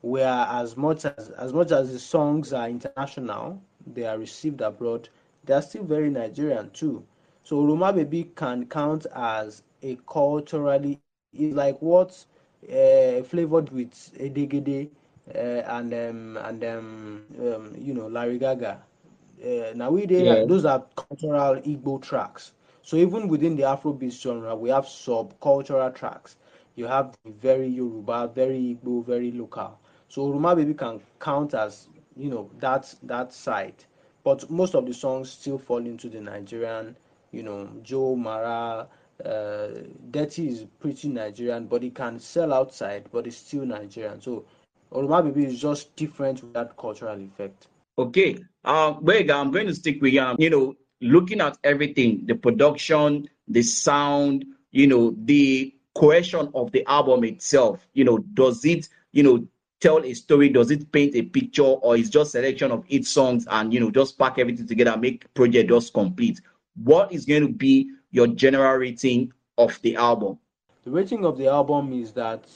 we 0.03 0.23
are 0.23 0.63
as 0.63 0.77
much 0.77 1.05
as 1.07 1.31
as 1.31 1.53
much 1.53 1.73
as 1.73 1.93
the 1.93 1.99
songs 1.99 2.53
are 2.53 2.69
international, 2.69 3.63
they 3.87 4.05
are 4.07 4.19
received 4.19 4.61
abroad. 4.61 5.09
They 5.45 5.55
are 5.55 5.63
still 5.63 5.85
very 5.85 6.11
Nigerian 6.11 6.71
too. 6.71 7.05
So 7.43 7.65
Roma 7.65 7.93
Baby 7.93 8.31
can 8.37 8.67
count 8.67 9.07
as 9.15 9.63
a 9.83 9.97
culturally 10.07 11.01
is 11.33 11.53
like 11.53 11.81
what 11.81 12.25
uh, 12.69 13.23
flavored 13.23 13.71
with 13.71 13.93
Egedege 14.19 14.91
uh, 15.35 15.39
and 15.39 15.93
um, 15.95 16.37
and 16.39 16.65
um, 16.65 17.27
um, 17.41 17.75
you 17.79 17.95
know 17.95 18.09
Larry 18.09 18.39
Gaga. 18.39 18.83
Uh, 19.43 19.73
now 19.75 19.91
we 19.91 20.07
yeah. 20.17 20.47
those 20.47 20.65
are 20.65 20.85
cultural 20.97 21.57
Igbo 21.63 22.01
tracks. 22.03 22.53
So 22.83 22.97
even 22.97 23.29
within 23.29 23.57
the 23.57 23.63
Afrobeat 23.63 24.13
genre, 24.21 24.55
we 24.57 24.71
have 24.71 24.85
subcultural 24.87 25.95
tracks. 25.95 26.37
You 26.77 26.87
have 26.87 27.15
very 27.25 27.57
Yoruba, 27.69 28.29
very 28.29 28.59
Igbo, 28.75 29.05
very 29.05 29.23
local. 29.23 29.79
So 30.09 30.23
Oroma 30.23 30.55
Baby 30.57 30.75
can 30.75 31.01
count 31.19 31.55
as 31.55 31.89
you 32.17 32.29
know 32.31 32.51
that 32.59 32.95
that 33.03 33.33
side, 33.33 33.85
but 34.23 34.49
most 34.51 34.75
of 34.75 34.87
the 34.87 34.95
songs 34.95 35.31
still 35.31 35.59
fall 35.59 35.79
into 35.79 36.09
the 36.09 36.21
Nigerian, 36.21 36.97
you 37.33 37.43
know, 37.43 37.69
Joe 37.83 38.17
Mara. 38.17 38.89
Uh, 39.25 39.69
Dirty 40.11 40.49
is 40.49 40.67
pretty 40.81 41.09
Nigerian, 41.09 41.67
but 41.67 41.85
it 41.85 41.95
can 41.95 42.19
sell 42.19 42.53
outside, 42.53 43.09
but 43.13 43.27
it's 43.27 43.37
still 43.37 43.65
Nigerian. 43.67 44.21
So 44.21 44.45
Oroma 44.93 45.23
Baby 45.25 45.47
is 45.47 45.61
just 45.61 45.95
different 45.97 46.43
with 46.43 46.53
that 46.55 46.77
cultural 46.77 47.21
effect. 47.21 47.69
Okay, 48.01 48.39
uh, 48.65 48.95
I'm 48.95 49.51
going 49.51 49.67
to 49.67 49.75
stick 49.75 50.01
with 50.01 50.15
you. 50.15 50.35
You 50.39 50.49
know, 50.49 50.75
looking 51.03 51.41
at 51.43 51.59
everything, 51.65 52.25
the 52.27 52.35
production, 52.35 53.29
the 53.47 53.63
sound, 53.63 54.47
you 54.71 54.87
know, 54.87 55.15
the 55.25 55.75
cohesion 55.95 56.51
of 56.55 56.73
the 56.73 56.85
album 56.87 57.25
itself. 57.25 57.87
You 57.93 58.05
know, 58.05 58.19
does 58.19 58.65
it, 58.65 58.89
you 59.13 59.23
know, 59.23 59.47
tell 59.81 60.03
a 60.03 60.15
story? 60.15 60.49
Does 60.49 60.71
it 60.71 60.91
paint 60.93 61.15
a 61.15 61.23
picture, 61.23 61.63
or 61.63 61.95
is 61.97 62.09
just 62.09 62.33
selection 62.33 62.71
of 62.71 62.85
each 62.89 63.05
songs 63.07 63.47
and 63.51 63.73
you 63.73 63.81
know 63.81 63.91
just 63.91 64.19
pack 64.19 64.39
everything 64.39 64.67
together, 64.67 64.97
make 64.97 65.33
project 65.35 65.69
just 65.69 65.93
complete? 65.93 66.41
What 66.83 67.13
is 67.13 67.27
going 67.27 67.47
to 67.47 67.53
be 67.53 67.91
your 68.13 68.29
general 68.29 68.79
rating 68.79 69.33
of 69.59 69.79
the 69.83 69.97
album? 69.97 70.39
The 70.85 70.91
rating 70.91 71.27
of 71.27 71.37
the 71.37 71.49
album 71.49 71.93
is 71.93 72.13
that 72.13 72.49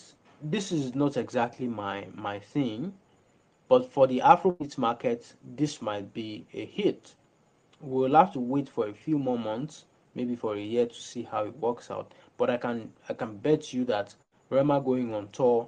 this 0.42 0.72
is 0.72 0.94
not 0.94 1.18
exactly 1.18 1.66
my 1.68 2.06
my 2.14 2.38
thing, 2.38 2.94
but 3.74 3.90
for 3.90 4.06
the 4.06 4.20
Afrobeat 4.20 4.78
market, 4.78 5.34
this 5.42 5.82
might 5.82 6.14
be 6.14 6.46
a 6.54 6.64
hit. 6.64 7.16
We'll 7.80 8.14
have 8.14 8.32
to 8.34 8.38
wait 8.38 8.68
for 8.68 8.86
a 8.86 8.94
few 8.94 9.18
more 9.18 9.36
months, 9.36 9.86
maybe 10.14 10.36
for 10.36 10.54
a 10.54 10.60
year, 10.60 10.86
to 10.86 10.94
see 10.94 11.24
how 11.24 11.46
it 11.46 11.58
works 11.58 11.90
out. 11.90 12.14
But 12.36 12.50
I 12.50 12.56
can 12.56 12.92
I 13.08 13.14
can 13.14 13.36
bet 13.38 13.72
you 13.72 13.84
that 13.86 14.14
Rema 14.48 14.80
going 14.80 15.12
on 15.12 15.28
tour 15.30 15.66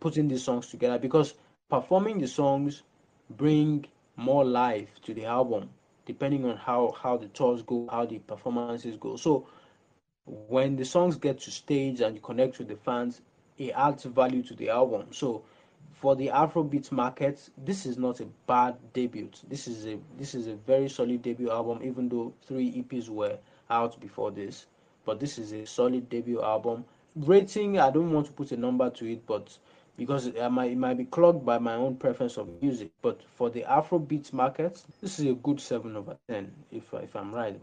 putting 0.00 0.28
these 0.28 0.42
songs 0.44 0.66
together 0.68 0.98
because 0.98 1.32
performing 1.70 2.18
the 2.18 2.28
songs 2.28 2.82
bring 3.30 3.86
more 4.16 4.44
life 4.44 5.00
to 5.04 5.14
the 5.14 5.24
album 5.24 5.70
depending 6.04 6.44
on 6.44 6.58
how 6.58 6.94
how 7.02 7.16
the 7.16 7.28
tours 7.28 7.62
go 7.62 7.88
how 7.90 8.04
the 8.04 8.18
performances 8.18 8.98
go 9.00 9.16
so 9.16 9.46
when 10.26 10.76
the 10.76 10.84
songs 10.84 11.16
get 11.16 11.38
to 11.38 11.50
stage 11.50 12.02
and 12.02 12.16
you 12.16 12.20
connect 12.20 12.58
with 12.58 12.68
the 12.68 12.76
fans 12.76 13.22
it 13.56 13.70
adds 13.70 14.04
value 14.04 14.42
to 14.42 14.54
the 14.54 14.68
album 14.68 15.06
so 15.10 15.42
for 16.04 16.14
the 16.14 16.28
afrobeat 16.28 16.92
market 16.92 17.48
this 17.64 17.86
is 17.86 17.96
not 17.96 18.20
a 18.20 18.26
bad 18.46 18.76
debut 18.92 19.30
this 19.48 19.66
is 19.66 19.86
a 19.86 19.98
this 20.18 20.34
is 20.34 20.48
a 20.48 20.54
very 20.66 20.86
solid 20.86 21.22
debut 21.22 21.50
album 21.50 21.78
even 21.82 22.10
though 22.10 22.30
three 22.46 22.70
eps 22.72 23.08
were 23.08 23.38
out 23.70 23.98
before 24.02 24.30
this 24.30 24.66
but 25.06 25.18
this 25.18 25.38
is 25.38 25.54
a 25.54 25.64
solid 25.64 26.06
debut 26.10 26.42
album 26.42 26.84
rating 27.16 27.78
i 27.78 27.90
don't 27.90 28.12
want 28.12 28.26
to 28.26 28.32
put 28.32 28.52
a 28.52 28.56
number 28.58 28.90
to 28.90 29.10
it 29.10 29.26
but 29.26 29.56
because 29.96 30.26
it 30.26 30.50
might, 30.50 30.72
it 30.72 30.76
might 30.76 30.98
be 30.98 31.06
clogged 31.06 31.42
by 31.42 31.56
my 31.56 31.72
own 31.74 31.96
preference 31.96 32.36
of 32.36 32.48
music. 32.60 32.90
But 33.00 33.20
for 33.36 33.48
the 33.48 33.62
Afrobeat 33.62 34.32
market, 34.32 34.82
this 35.00 35.20
is 35.20 35.26
a 35.26 35.34
good 35.34 35.60
7 35.60 35.96
over 35.96 36.16
10, 36.28 36.50
if, 36.72 36.92
if 36.94 37.14
I'm 37.14 37.32
right. 37.32 37.60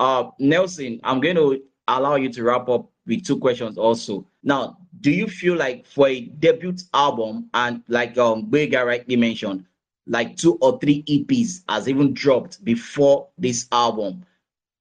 Uh, 0.00 0.30
Nelson, 0.38 0.98
I'm 1.04 1.20
going 1.20 1.36
to 1.36 1.60
allow 1.86 2.14
you 2.14 2.32
to 2.32 2.42
wrap 2.42 2.70
up 2.70 2.90
with 3.06 3.24
two 3.24 3.38
questions 3.38 3.78
also. 3.78 4.26
Now, 4.42 4.78
do 5.00 5.10
you 5.10 5.26
feel 5.26 5.56
like 5.56 5.86
for 5.86 6.08
a 6.08 6.20
debut 6.20 6.76
album, 6.92 7.50
and 7.54 7.82
like 7.88 8.16
um, 8.18 8.46
Bega 8.46 8.84
rightly 8.84 9.16
mentioned, 9.16 9.64
like 10.06 10.36
two 10.36 10.56
or 10.60 10.78
three 10.78 11.02
EPs 11.04 11.62
has 11.68 11.88
even 11.88 12.14
dropped 12.14 12.64
before 12.64 13.28
this 13.38 13.66
album, 13.72 14.24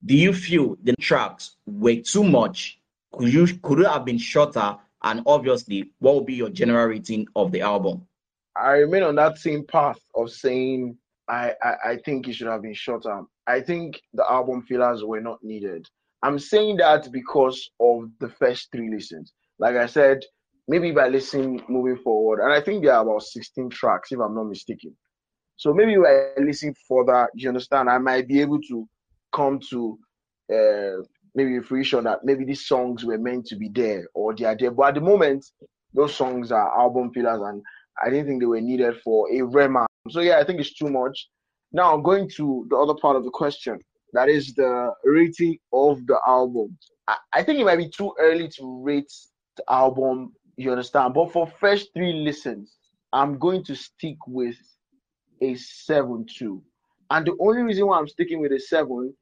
do 0.05 0.15
you 0.15 0.33
feel 0.33 0.77
the 0.83 0.95
tracks 0.99 1.57
were 1.65 1.95
too 1.95 2.23
much? 2.23 2.79
Could 3.13 3.33
you 3.33 3.47
could 3.61 3.79
it 3.79 3.87
have 3.87 4.05
been 4.05 4.17
shorter 4.17 4.77
and 5.03 5.21
obviously, 5.25 5.91
what 5.99 6.13
will 6.13 6.23
be 6.23 6.33
your 6.33 6.49
general 6.49 6.87
rating 6.87 7.27
of 7.35 7.51
the 7.51 7.61
album? 7.61 8.07
I 8.55 8.71
remain 8.71 9.03
on 9.03 9.15
that 9.15 9.37
same 9.37 9.65
path 9.65 9.99
of 10.15 10.31
saying 10.31 10.97
I, 11.27 11.53
I, 11.61 11.75
I 11.91 11.97
think 11.97 12.27
it 12.27 12.35
should 12.35 12.47
have 12.47 12.61
been 12.61 12.73
shorter. 12.73 13.21
I 13.45 13.59
think 13.59 14.01
the 14.13 14.29
album 14.29 14.61
fillers 14.61 15.03
were 15.03 15.19
not 15.19 15.43
needed. 15.43 15.87
I'm 16.23 16.39
saying 16.39 16.77
that 16.77 17.11
because 17.11 17.69
of 17.81 18.09
the 18.19 18.29
first 18.29 18.71
three 18.71 18.89
listens. 18.89 19.33
Like 19.59 19.75
I 19.75 19.85
said, 19.85 20.23
maybe 20.69 20.91
by 20.91 21.09
listening 21.09 21.61
moving 21.67 21.97
forward, 21.97 22.39
and 22.39 22.53
I 22.53 22.61
think 22.61 22.83
there 22.83 22.93
are 22.93 23.03
about 23.03 23.23
16 23.23 23.69
tracks, 23.69 24.11
if 24.11 24.19
I'm 24.19 24.33
not 24.33 24.45
mistaken. 24.45 24.95
So 25.57 25.73
maybe 25.73 25.97
by 25.97 26.29
listening 26.41 26.75
further, 26.87 27.29
you 27.35 27.49
understand, 27.49 27.89
I 27.89 27.97
might 27.97 28.27
be 28.27 28.39
able 28.39 28.59
to 28.69 28.87
come 29.33 29.59
to 29.69 29.99
uh, 30.51 31.03
maybe 31.35 31.59
fruition 31.59 32.05
that 32.05 32.23
maybe 32.23 32.45
these 32.45 32.67
songs 32.67 33.03
were 33.03 33.17
meant 33.17 33.45
to 33.47 33.57
be 33.57 33.69
there 33.69 34.07
or 34.13 34.33
they 34.33 34.45
are 34.45 34.55
there. 34.57 34.71
But 34.71 34.89
at 34.89 34.95
the 34.95 35.01
moment, 35.01 35.45
those 35.93 36.15
songs 36.15 36.51
are 36.51 36.79
album 36.79 37.11
fillers, 37.13 37.41
and 37.41 37.61
I 38.03 38.09
didn't 38.09 38.27
think 38.27 38.41
they 38.41 38.47
were 38.47 38.61
needed 38.61 38.95
for 39.03 39.31
a 39.31 39.41
Rema. 39.41 39.85
So 40.09 40.21
yeah, 40.21 40.39
I 40.39 40.45
think 40.45 40.59
it's 40.59 40.73
too 40.73 40.89
much. 40.89 41.27
Now 41.71 41.97
going 41.97 42.29
to 42.37 42.65
the 42.69 42.77
other 42.77 42.93
part 42.95 43.17
of 43.17 43.23
the 43.23 43.31
question, 43.31 43.79
that 44.13 44.29
is 44.29 44.53
the 44.53 44.93
rating 45.03 45.57
of 45.71 46.05
the 46.07 46.19
album. 46.27 46.77
I, 47.07 47.17
I 47.33 47.43
think 47.43 47.59
it 47.59 47.65
might 47.65 47.77
be 47.77 47.89
too 47.89 48.13
early 48.19 48.47
to 48.49 48.81
rate 48.83 49.11
the 49.57 49.63
album, 49.69 50.33
you 50.55 50.71
understand. 50.71 51.13
But 51.13 51.31
for 51.31 51.47
first 51.47 51.89
three 51.93 52.13
listens, 52.13 52.77
I'm 53.11 53.37
going 53.37 53.63
to 53.65 53.75
stick 53.75 54.17
with 54.27 54.55
a 55.41 55.55
7 55.55 56.25
2. 56.37 56.63
And 57.11 57.27
the 57.27 57.35
only 57.39 57.61
reason 57.63 57.87
why 57.87 57.99
I'm 57.99 58.07
sticking 58.07 58.39
with 58.39 58.51
a 58.51 58.59
7 58.59 59.13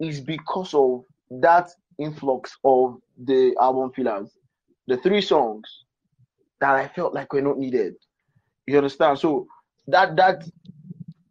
is 0.00 0.20
because 0.20 0.74
of 0.74 1.04
that 1.42 1.70
influx 1.98 2.56
of 2.64 2.98
the 3.24 3.54
album 3.60 3.92
fillers, 3.94 4.30
the 4.86 4.96
three 4.98 5.20
songs 5.20 5.68
that 6.60 6.74
I 6.74 6.88
felt 6.88 7.14
like 7.14 7.32
were 7.32 7.42
not 7.42 7.58
needed. 7.58 7.94
You 8.66 8.78
understand? 8.78 9.18
So 9.18 9.46
that 9.88 10.16
that 10.16 10.44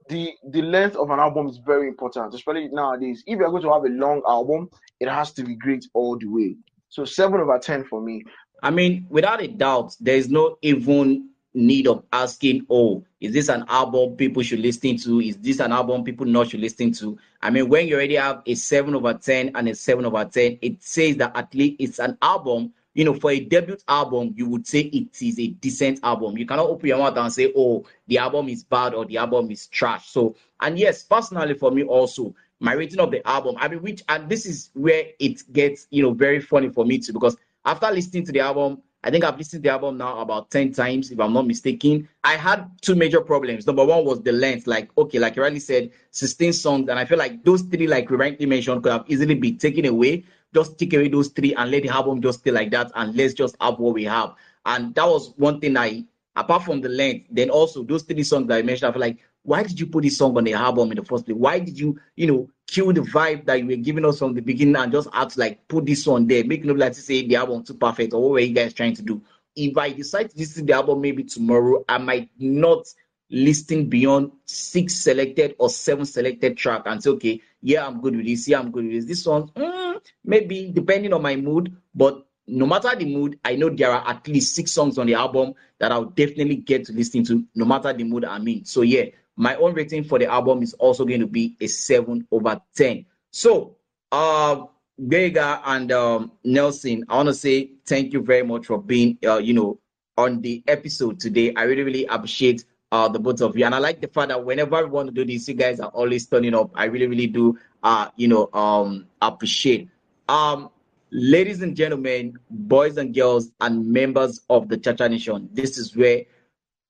the 0.10 0.34
the 0.50 0.62
length 0.62 0.96
of 0.96 1.10
an 1.10 1.20
album 1.20 1.48
is 1.48 1.58
very 1.58 1.88
important, 1.88 2.34
especially 2.34 2.70
nowadays. 2.70 3.24
If 3.28 3.40
you're 3.40 3.50
going 3.50 3.64
to 3.64 3.74
have 3.74 3.86
a 3.86 3.90
long 3.90 4.22
album, 4.28 4.70
it 5.00 5.08
has 5.08 5.32
to 5.34 5.44
be 5.44 5.56
great 5.56 5.86
all 5.94 6.18
the 6.18 6.28
way. 6.28 6.56
So 6.90 7.06
seven 7.06 7.42
over 7.42 7.60
ten 7.60 7.84
for 7.84 8.02
me. 8.02 8.24
I 8.64 8.72
mean, 8.72 9.06
without 9.10 9.42
a 9.42 9.48
doubt, 9.48 9.96
there 10.00 10.16
is 10.16 10.30
no 10.30 10.58
even 10.62 11.30
need 11.54 11.88
of 11.88 12.04
asking, 12.14 12.66
oh, 12.70 13.04
is 13.20 13.34
this 13.34 13.50
an 13.50 13.66
album 13.68 14.16
people 14.16 14.44
should 14.44 14.60
listen 14.60 14.98
to? 14.98 15.20
Is 15.20 15.38
this 15.38 15.60
an 15.60 15.72
album 15.72 16.04
people 16.04 16.26
not 16.26 16.50
should 16.50 16.60
listen 16.60 16.92
to? 16.94 17.18
I 17.42 17.50
mean, 17.50 17.68
when 17.68 17.88
you 17.88 17.96
already 17.96 18.16
have 18.16 18.42
a 18.46 18.56
7 18.56 18.94
over 18.96 19.14
10 19.14 19.52
and 19.56 19.68
a 19.68 19.76
7 19.76 20.06
over 20.06 20.24
10, 20.26 20.60
it 20.62 20.82
says 20.84 21.18
that 21.18 21.36
at 21.36 21.54
least 21.54 21.76
it's 21.80 22.00
an 22.00 22.18
album 22.22 22.74
you 22.98 23.06
know, 23.06 23.14
for 23.14 23.30
a 23.30 23.40
debut 23.40 23.78
album, 23.88 24.34
you 24.36 24.50
would 24.50 24.66
say 24.66 24.80
it 24.80 25.22
is 25.22 25.38
a 25.38 25.50
decent 25.50 26.00
album. 26.02 26.36
You 26.36 26.48
cannot 26.48 26.66
open 26.66 26.88
your 26.90 26.98
mouth 26.98 27.16
and 27.16 27.32
say, 27.32 27.54
oh, 27.56 27.86
the 28.08 28.18
album 28.18 28.50
is 28.50 28.64
bad 28.64 28.96
or 28.96 29.06
the 29.06 29.18
album 29.18 29.52
is 29.52 29.68
trash. 29.68 30.08
So, 30.08 30.36
and 30.62 30.80
yes, 30.80 31.04
personally 31.04 31.54
for 31.54 31.70
me 31.70 31.84
also, 31.84 32.34
my 32.60 32.74
rating 32.74 33.00
of 33.00 33.12
the 33.12 33.26
album, 33.28 33.56
I 33.60 33.68
mean, 33.68 33.84
which, 33.84 34.02
and 34.10 34.28
this 34.28 34.48
is 34.48 34.72
where 34.74 35.04
it 35.20 35.54
gets, 35.54 35.86
you 35.92 36.02
know, 36.02 36.12
very 36.12 36.42
funny 36.42 36.70
for 36.70 36.86
me 36.86 36.98
too, 36.98 37.14
because 37.14 37.38
after 37.66 37.86
listening 37.92 38.26
to 38.26 38.32
the 38.32 38.40
album, 38.40 38.82
I 39.04 39.12
think 39.12 39.24
I've 39.24 39.38
listened 39.38 39.62
to 39.62 39.70
the 39.70 39.74
album 39.74 39.98
now 39.98 40.20
about 40.20 40.50
10 40.50 40.74
times, 40.74 41.12
if 41.12 41.20
I'm 41.20 41.34
not 41.34 41.46
mistaken. 41.46 42.10
I 42.24 42.34
had 42.34 42.68
two 42.82 42.96
major 42.96 43.22
problems. 43.22 43.68
Number 43.68 43.86
one 43.86 44.06
was 44.06 44.24
the 44.24 44.32
length. 44.32 44.66
Like, 44.66 44.90
okay, 44.98 45.20
like 45.20 45.36
you 45.36 45.44
rightly 45.44 45.60
said, 45.60 45.92
16 46.12 46.52
songs. 46.54 46.90
And 46.90 46.98
I 46.98 47.06
feel 47.06 47.20
like 47.20 47.44
those 47.44 47.62
three, 47.62 47.86
like 47.86 48.10
we 48.10 48.18
rightly 48.18 48.48
mentioned, 48.48 48.82
could 48.82 48.92
have 48.92 49.06
easily 49.08 49.36
been 49.36 49.60
taken 49.60 49.86
away. 49.86 50.26
Just 50.58 50.80
take 50.80 50.94
away 50.96 51.08
those 51.08 51.28
three 51.28 51.54
and 51.54 51.70
let 51.70 51.84
the 51.84 51.90
album 51.90 52.20
just 52.20 52.40
stay 52.40 52.50
like 52.50 52.72
that. 52.72 52.92
And 52.96 53.16
let's 53.16 53.36
just 53.36 53.56
have 53.62 53.78
what 53.78 53.94
we 53.94 54.06
have. 54.06 54.34
And 54.66 54.96
that 54.96 55.06
was 55.08 55.34
one 55.38 55.60
thing 55.60 55.78
I, 55.78 56.04
apart 56.36 56.64
from 56.64 56.82
the 56.82 56.90
length, 56.90 57.28
then 57.30 57.52
also 57.52 57.84
those 57.84 58.02
three 58.02 58.24
songs 58.24 58.48
that 58.48 58.58
I 58.58 58.64
mentioned, 58.64 58.90
I 58.90 58.92
feel 58.92 59.02
like, 59.02 59.20
why 59.44 59.62
did 59.62 59.80
you 59.80 59.86
put 59.86 60.04
this 60.04 60.18
song 60.18 60.36
on 60.36 60.46
the 60.46 60.54
album 60.54 60.90
in 60.90 60.98
the 60.98 61.06
first 61.06 61.26
place? 61.26 61.38
Why 61.38 61.60
did 61.60 61.78
you, 61.80 62.00
you 62.16 62.26
know, 62.26 62.50
kill 62.66 62.92
the 62.92 63.02
vibe 63.02 63.46
that 63.46 63.60
you 63.60 63.68
were 63.68 63.76
giving 63.76 64.04
us 64.04 64.18
from 64.18 64.34
the 64.34 64.42
beginning 64.42 64.76
and 64.78 64.92
just 64.92 65.12
to 65.12 65.40
like 65.40 65.68
put 65.68 65.86
this 65.86 66.08
one 66.08 66.26
there, 66.26 66.44
make 66.44 66.66
look 66.66 66.78
like 66.78 66.94
to 66.94 67.02
say 67.02 67.26
the 67.28 67.36
album 67.36 67.64
too 67.64 67.76
perfect 67.76 68.14
or 68.14 68.22
what 68.24 68.32
were 68.32 68.40
you 68.40 68.56
guys 68.56 68.74
trying 68.74 68.96
to 68.96 69.04
do? 69.04 69.22
If 69.56 69.78
I 69.78 69.92
decide 69.92 70.32
to 70.32 70.38
listen 70.40 70.66
to 70.66 70.74
the 70.74 70.74
album 70.74 71.02
maybe 71.02 71.24
tomorrow, 71.24 71.86
I 71.88 72.00
might 72.00 72.32
not 72.40 72.88
listen 73.30 73.86
beyond 73.86 74.32
six 74.46 74.96
selected 74.96 75.56
or 75.60 75.70
seven 75.70 76.06
selected 76.06 76.58
track 76.58 76.82
and 76.86 77.02
say, 77.04 77.12
okay, 77.12 77.42
yeah, 77.62 77.86
I'm 77.86 78.02
good 78.02 78.16
with 78.16 78.26
this, 78.26 78.48
yeah, 78.48 78.60
I'm 78.60 78.72
good 78.72 78.86
with 78.86 78.94
this. 78.94 79.06
This 79.06 79.26
one, 79.26 79.48
mm, 79.50 79.87
maybe 80.24 80.72
depending 80.74 81.14
on 81.14 81.22
my 81.22 81.36
mood, 81.36 81.76
but 81.96 82.26
no 82.48 82.66
matter 82.66 82.96
the 82.96 83.06
mood, 83.06 83.40
I 83.44 83.56
know 83.56 83.70
there 83.70 83.92
are 83.92 84.08
at 84.08 84.28
least 84.28 84.56
six 84.56 84.72
songs 84.72 84.98
on 84.98 85.08
the 85.08 85.16
album 85.16 85.54
that 85.80 85.92
I'll 85.92 86.06
definitely 86.06 86.56
get 86.58 86.86
to 86.86 86.94
listen 86.94 87.24
to, 87.26 87.44
no 87.56 87.66
matter 87.66 87.92
the 87.92 88.04
mood 88.04 88.24
I'm 88.24 88.48
in. 88.48 88.66
So 88.66 88.82
yeah, 88.82 89.06
my 89.36 89.56
own 89.56 89.74
rating 89.74 90.04
for 90.04 90.18
the 90.18 90.26
album 90.26 90.64
is 90.64 90.74
also 90.74 91.06
going 91.06 91.20
to 91.20 91.28
be 91.28 91.56
a 91.62 91.68
7 91.68 92.28
over 92.32 92.60
10. 92.76 93.06
So, 93.32 93.78
uh, 94.12 94.64
Vega 94.98 95.62
and 95.64 95.92
um, 95.92 96.32
Nelson, 96.44 97.06
I 97.08 97.18
want 97.18 97.28
to 97.28 97.34
say 97.34 97.72
thank 97.86 98.14
you 98.14 98.22
very 98.22 98.44
much 98.44 98.66
for 98.66 98.82
being, 98.82 99.18
uh, 99.26 99.38
you 99.38 99.54
know, 99.54 99.80
on 100.18 100.42
the 100.42 100.64
episode 100.68 101.20
today. 101.20 101.54
I 101.56 101.64
really, 101.64 101.84
really 101.84 102.06
appreciate 102.06 102.66
uh, 102.92 103.08
the 103.08 103.20
both 103.20 103.42
of 103.42 103.56
you. 103.56 103.66
And 103.66 103.76
I 103.76 103.78
like 103.78 104.02
the 104.02 104.08
fact 104.08 104.30
that 104.30 104.44
whenever 104.44 104.84
we 104.84 104.90
want 104.90 105.10
to 105.10 105.14
do 105.14 105.24
this, 105.24 105.48
you 105.48 105.54
guys 105.54 105.80
are 105.80 105.90
always 105.90 106.26
turning 106.26 106.56
up. 106.56 106.72
I 106.74 106.86
really, 106.86 107.06
really 107.06 107.28
do, 107.28 107.60
uh, 107.84 108.10
you 108.16 108.28
know, 108.28 108.50
um, 108.54 109.06
appreciate. 109.22 109.90
Um, 110.30 110.70
ladies 111.12 111.62
and 111.62 111.76
gentlemen, 111.76 112.38
boys 112.50 112.98
and 112.98 113.14
girls, 113.14 113.52
and 113.62 113.86
members 113.88 114.42
of 114.50 114.68
the 114.68 114.78
Chacha 114.78 115.08
Nation, 115.08 115.50
this 115.54 115.78
is 115.78 115.96
where 115.96 116.24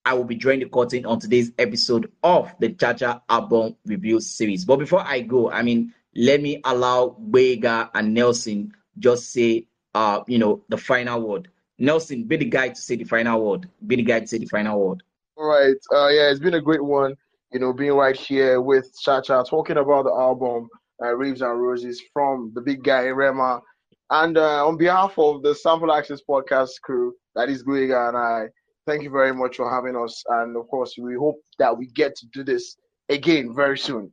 I 0.06 0.14
will 0.14 0.24
be 0.24 0.36
drawing 0.36 0.62
the 0.62 0.70
curtain 0.70 1.06
on 1.06 1.20
today's 1.20 1.52
episode 1.60 2.12
of 2.24 2.52
the 2.60 2.70
Chacha 2.70 3.22
album 3.30 3.76
review 3.86 4.20
series. 4.20 4.66
But 4.66 4.78
before 4.78 5.02
I 5.02 5.22
go, 5.22 5.52
I 5.52 5.62
mean, 5.62 5.94
let 6.16 6.42
me 6.42 6.62
allow 6.64 7.16
Wega 7.30 7.90
and 7.94 8.14
Nelson 8.14 8.74
just 8.98 9.32
say, 9.32 9.68
uh, 9.94 10.22
you 10.28 10.40
know, 10.40 10.64
the 10.70 10.78
final 10.78 11.22
word. 11.22 11.50
Nelson, 11.78 12.24
be 12.24 12.38
the 12.38 12.46
guy 12.46 12.70
to 12.70 12.76
say 12.76 12.96
the 12.96 13.04
final 13.04 13.44
word. 13.44 13.70
Be 13.86 13.98
the 13.98 14.04
guy 14.04 14.22
to 14.22 14.28
say 14.28 14.40
the 14.40 14.48
final 14.48 14.80
word. 14.80 15.04
All 15.36 15.46
right. 15.46 15.76
Uh, 15.92 16.08
yeah, 16.08 16.32
it's 16.32 16.40
been 16.40 16.56
a 16.56 16.62
great 16.62 16.84
one. 16.84 17.16
You 17.52 17.60
know, 17.60 17.72
being 17.72 17.94
right 17.94 18.16
here 18.16 18.62
with 18.62 19.00
Chacha, 19.00 19.46
talking 19.48 19.78
about 19.78 20.06
the 20.06 20.12
album 20.12 20.70
uh, 21.02 21.16
Raves 21.16 21.42
and 21.42 21.62
Roses 21.62 22.02
from 22.14 22.52
the 22.54 22.62
big 22.62 22.84
guy 22.84 23.08
Rema. 23.08 23.62
And 24.10 24.38
uh, 24.38 24.66
on 24.66 24.78
behalf 24.78 25.18
of 25.18 25.44
the 25.44 25.54
Sample 25.54 25.92
Access 25.92 26.22
podcast 26.28 26.82
crew, 26.82 27.14
that 27.36 27.50
is 27.50 27.64
Guiga 27.64 28.10
and 28.10 28.18
I, 28.18 28.48
thank 28.86 29.04
you 29.04 29.10
very 29.10 29.34
much 29.34 29.58
for 29.58 29.70
having 29.70 29.96
us. 30.02 30.24
And 30.28 30.56
of 30.56 30.68
course, 30.70 30.96
we 30.98 31.16
hope 31.16 31.40
that 31.60 31.78
we 31.78 31.88
get 31.88 32.16
to 32.16 32.26
do 32.28 32.44
this 32.44 32.78
again 33.10 33.54
very 33.54 33.78
soon. 33.78 34.12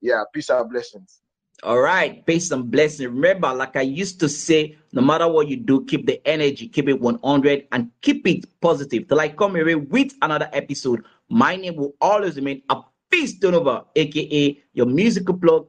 Yeah, 0.00 0.22
peace 0.32 0.50
out, 0.50 0.70
blessings. 0.70 1.20
All 1.62 1.80
right, 1.80 2.24
peace 2.26 2.50
and 2.50 2.70
blessings. 2.70 3.08
Remember, 3.08 3.52
like 3.54 3.76
I 3.76 3.82
used 3.82 4.20
to 4.20 4.28
say, 4.28 4.76
no 4.92 5.02
matter 5.02 5.26
what 5.28 5.48
you 5.48 5.56
do, 5.56 5.84
keep 5.84 6.06
the 6.06 6.20
energy, 6.26 6.68
keep 6.68 6.88
it 6.88 7.00
100, 7.00 7.68
and 7.72 7.90
keep 8.02 8.26
it 8.26 8.44
positive. 8.60 9.08
Till 9.08 9.20
I 9.20 9.28
come 9.28 9.56
away 9.56 9.74
with 9.74 10.12
another 10.20 10.50
episode, 10.52 11.04
my 11.28 11.56
name 11.56 11.76
will 11.76 11.94
always 12.00 12.36
remain 12.36 12.62
a 12.68 12.82
peace 13.10 13.38
turnover, 13.38 13.84
aka 13.96 14.62
your 14.72 14.86
musical 14.86 15.36
plug 15.38 15.68